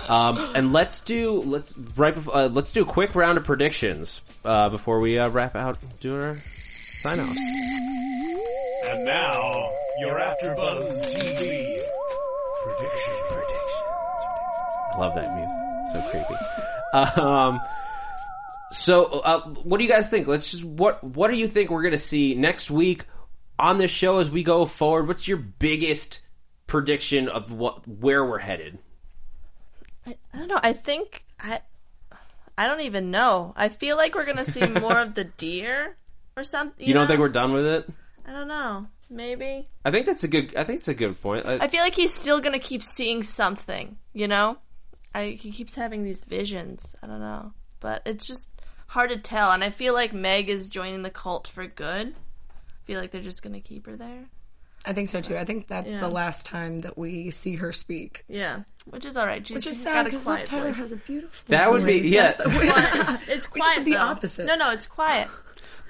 [0.08, 4.20] Um, and let's do let's right before, uh, let's do a quick round of predictions
[4.44, 7.36] uh, before we uh, wrap out doing our sign offs.
[8.84, 11.82] And now, your AfterBuzz TV
[12.62, 13.14] prediction.
[13.28, 13.62] Prediction.
[14.92, 15.56] I love that music.
[15.82, 17.20] It's So creepy.
[17.20, 17.60] Um,
[18.70, 20.26] so, uh, what do you guys think?
[20.26, 23.04] Let's just what what do you think we're gonna see next week
[23.58, 25.08] on this show as we go forward?
[25.08, 26.20] What's your biggest
[26.66, 28.78] prediction of what where we're headed?
[30.06, 30.60] I, I don't know.
[30.62, 31.60] I think I
[32.58, 33.52] I don't even know.
[33.56, 35.96] I feel like we're gonna see more of the deer
[36.36, 36.86] or something.
[36.86, 37.08] You, don't know?
[37.08, 37.88] think we're done with it?
[38.26, 38.86] I don't know.
[39.08, 39.68] Maybe.
[39.84, 40.56] I think that's a good.
[40.56, 41.46] I think it's a good point.
[41.46, 43.96] I, I feel like he's still gonna keep seeing something.
[44.12, 44.58] You know,
[45.14, 46.96] I he keeps having these visions.
[47.02, 48.48] I don't know, but it's just
[48.88, 49.52] hard to tell.
[49.52, 52.08] And I feel like Meg is joining the cult for good.
[52.48, 54.24] I feel like they're just gonna keep her there.
[54.86, 55.36] I think so too.
[55.36, 55.98] I think that's Yeah.
[56.00, 58.24] the last time that we see her speak.
[58.28, 59.44] Yeah, which is all right.
[59.46, 60.76] She's Which is sad because quiet Tyler voice.
[60.76, 61.44] has a beautiful.
[61.48, 62.32] That would be- yeah.
[62.42, 63.20] Quiet.
[63.28, 63.84] It's quiet.
[63.84, 63.98] the though.
[63.98, 64.46] opposite.
[64.46, 65.28] No, no, it's quiet.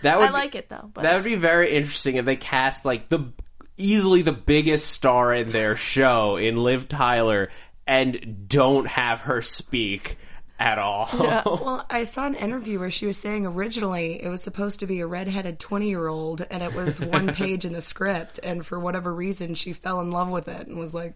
[0.03, 0.91] that would I like it though.
[0.95, 3.33] But That would be very interesting if they cast like the
[3.77, 7.51] easily the biggest star in their show in Liv Tyler
[7.87, 10.17] and don't have her speak
[10.59, 11.09] at all.
[11.47, 15.01] Well, I saw an interview where she was saying originally it was supposed to be
[15.01, 18.41] a redheaded 20 year old and it was one page in the script.
[18.43, 21.15] And for whatever reason, she fell in love with it and was like,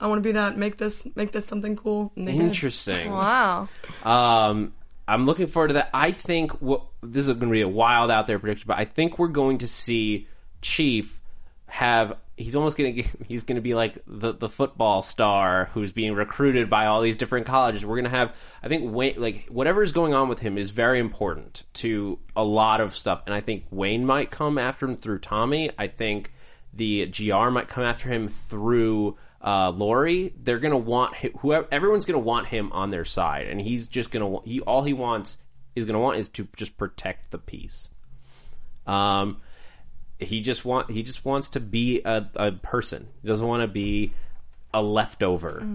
[0.00, 2.12] I want to be that, make this, make this something cool.
[2.16, 2.40] And they did.
[2.40, 3.10] Interesting.
[3.10, 3.68] wow.
[4.02, 4.72] Um,
[5.06, 5.90] I'm looking forward to that.
[5.92, 8.84] I think what this is going to be a wild out there prediction, but I
[8.84, 10.28] think we're going to see
[10.62, 11.20] Chief
[11.66, 12.16] have.
[12.40, 13.02] He's almost to.
[13.02, 17.16] get, He's to be like the the football star who's being recruited by all these
[17.16, 17.84] different colleges.
[17.84, 18.34] We're to have.
[18.62, 22.44] I think Wayne, like whatever is going on with him is very important to a
[22.44, 25.70] lot of stuff, and I think Wayne might come after him through Tommy.
[25.78, 26.32] I think
[26.72, 30.32] the GR might come after him through uh, Lori.
[30.42, 34.40] They're gonna want whoever everyone's gonna want him on their side, and he's just gonna
[34.44, 35.38] he all he wants
[35.76, 37.90] is gonna want is to just protect the peace.
[38.86, 39.40] Um,
[40.22, 43.08] he just want he just wants to be a, a person.
[43.22, 44.12] He doesn't want to be
[44.72, 45.66] a leftover.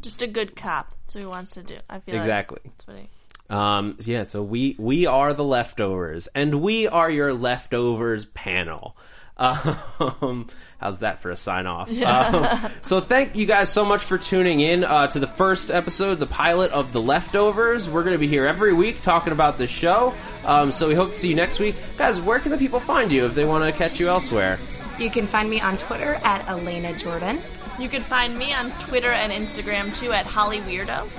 [0.00, 0.94] Just a good cop.
[1.06, 1.76] So he wants to do.
[1.88, 2.60] I feel like Exactly.
[2.64, 3.08] that's what he.
[3.48, 8.96] Um, yeah, so we we are the leftovers, and we are your leftovers panel.
[9.36, 11.90] Um, how's that for a sign off?
[11.90, 16.18] Um, so thank you guys so much for tuning in uh, to the first episode,
[16.18, 17.88] the pilot of the leftovers.
[17.88, 20.14] We're going to be here every week talking about the show.
[20.44, 22.20] Um, so we hope to see you next week, guys.
[22.20, 24.58] Where can the people find you if they want to catch you elsewhere?
[24.98, 27.42] You can find me on Twitter at Alana Jordan.
[27.78, 31.10] You can find me on Twitter and Instagram too at Holly Weirdo.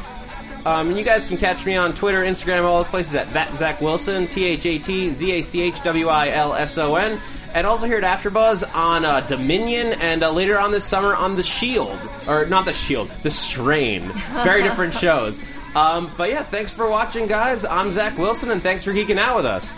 [0.65, 3.55] Um, and you guys can catch me on Twitter, Instagram, all those places at that
[3.55, 6.95] Zach Wilson, T H A T Z A C H W I L S O
[6.95, 7.21] N,
[7.53, 11.35] and also here at AfterBuzz on uh, Dominion, and uh, later on this summer on
[11.35, 14.11] The Shield, or not The Shield, The Strain.
[14.43, 15.41] Very different shows.
[15.75, 17.65] Um, but yeah, thanks for watching, guys.
[17.65, 19.73] I'm Zach Wilson, and thanks for geeking out with us.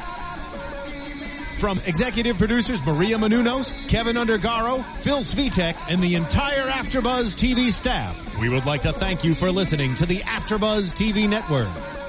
[1.59, 8.37] From executive producers Maria Menounos, Kevin Undergaro, Phil Svitek, and the entire AfterBuzz TV staff,
[8.39, 11.67] we would like to thank you for listening to the AfterBuzz TV network.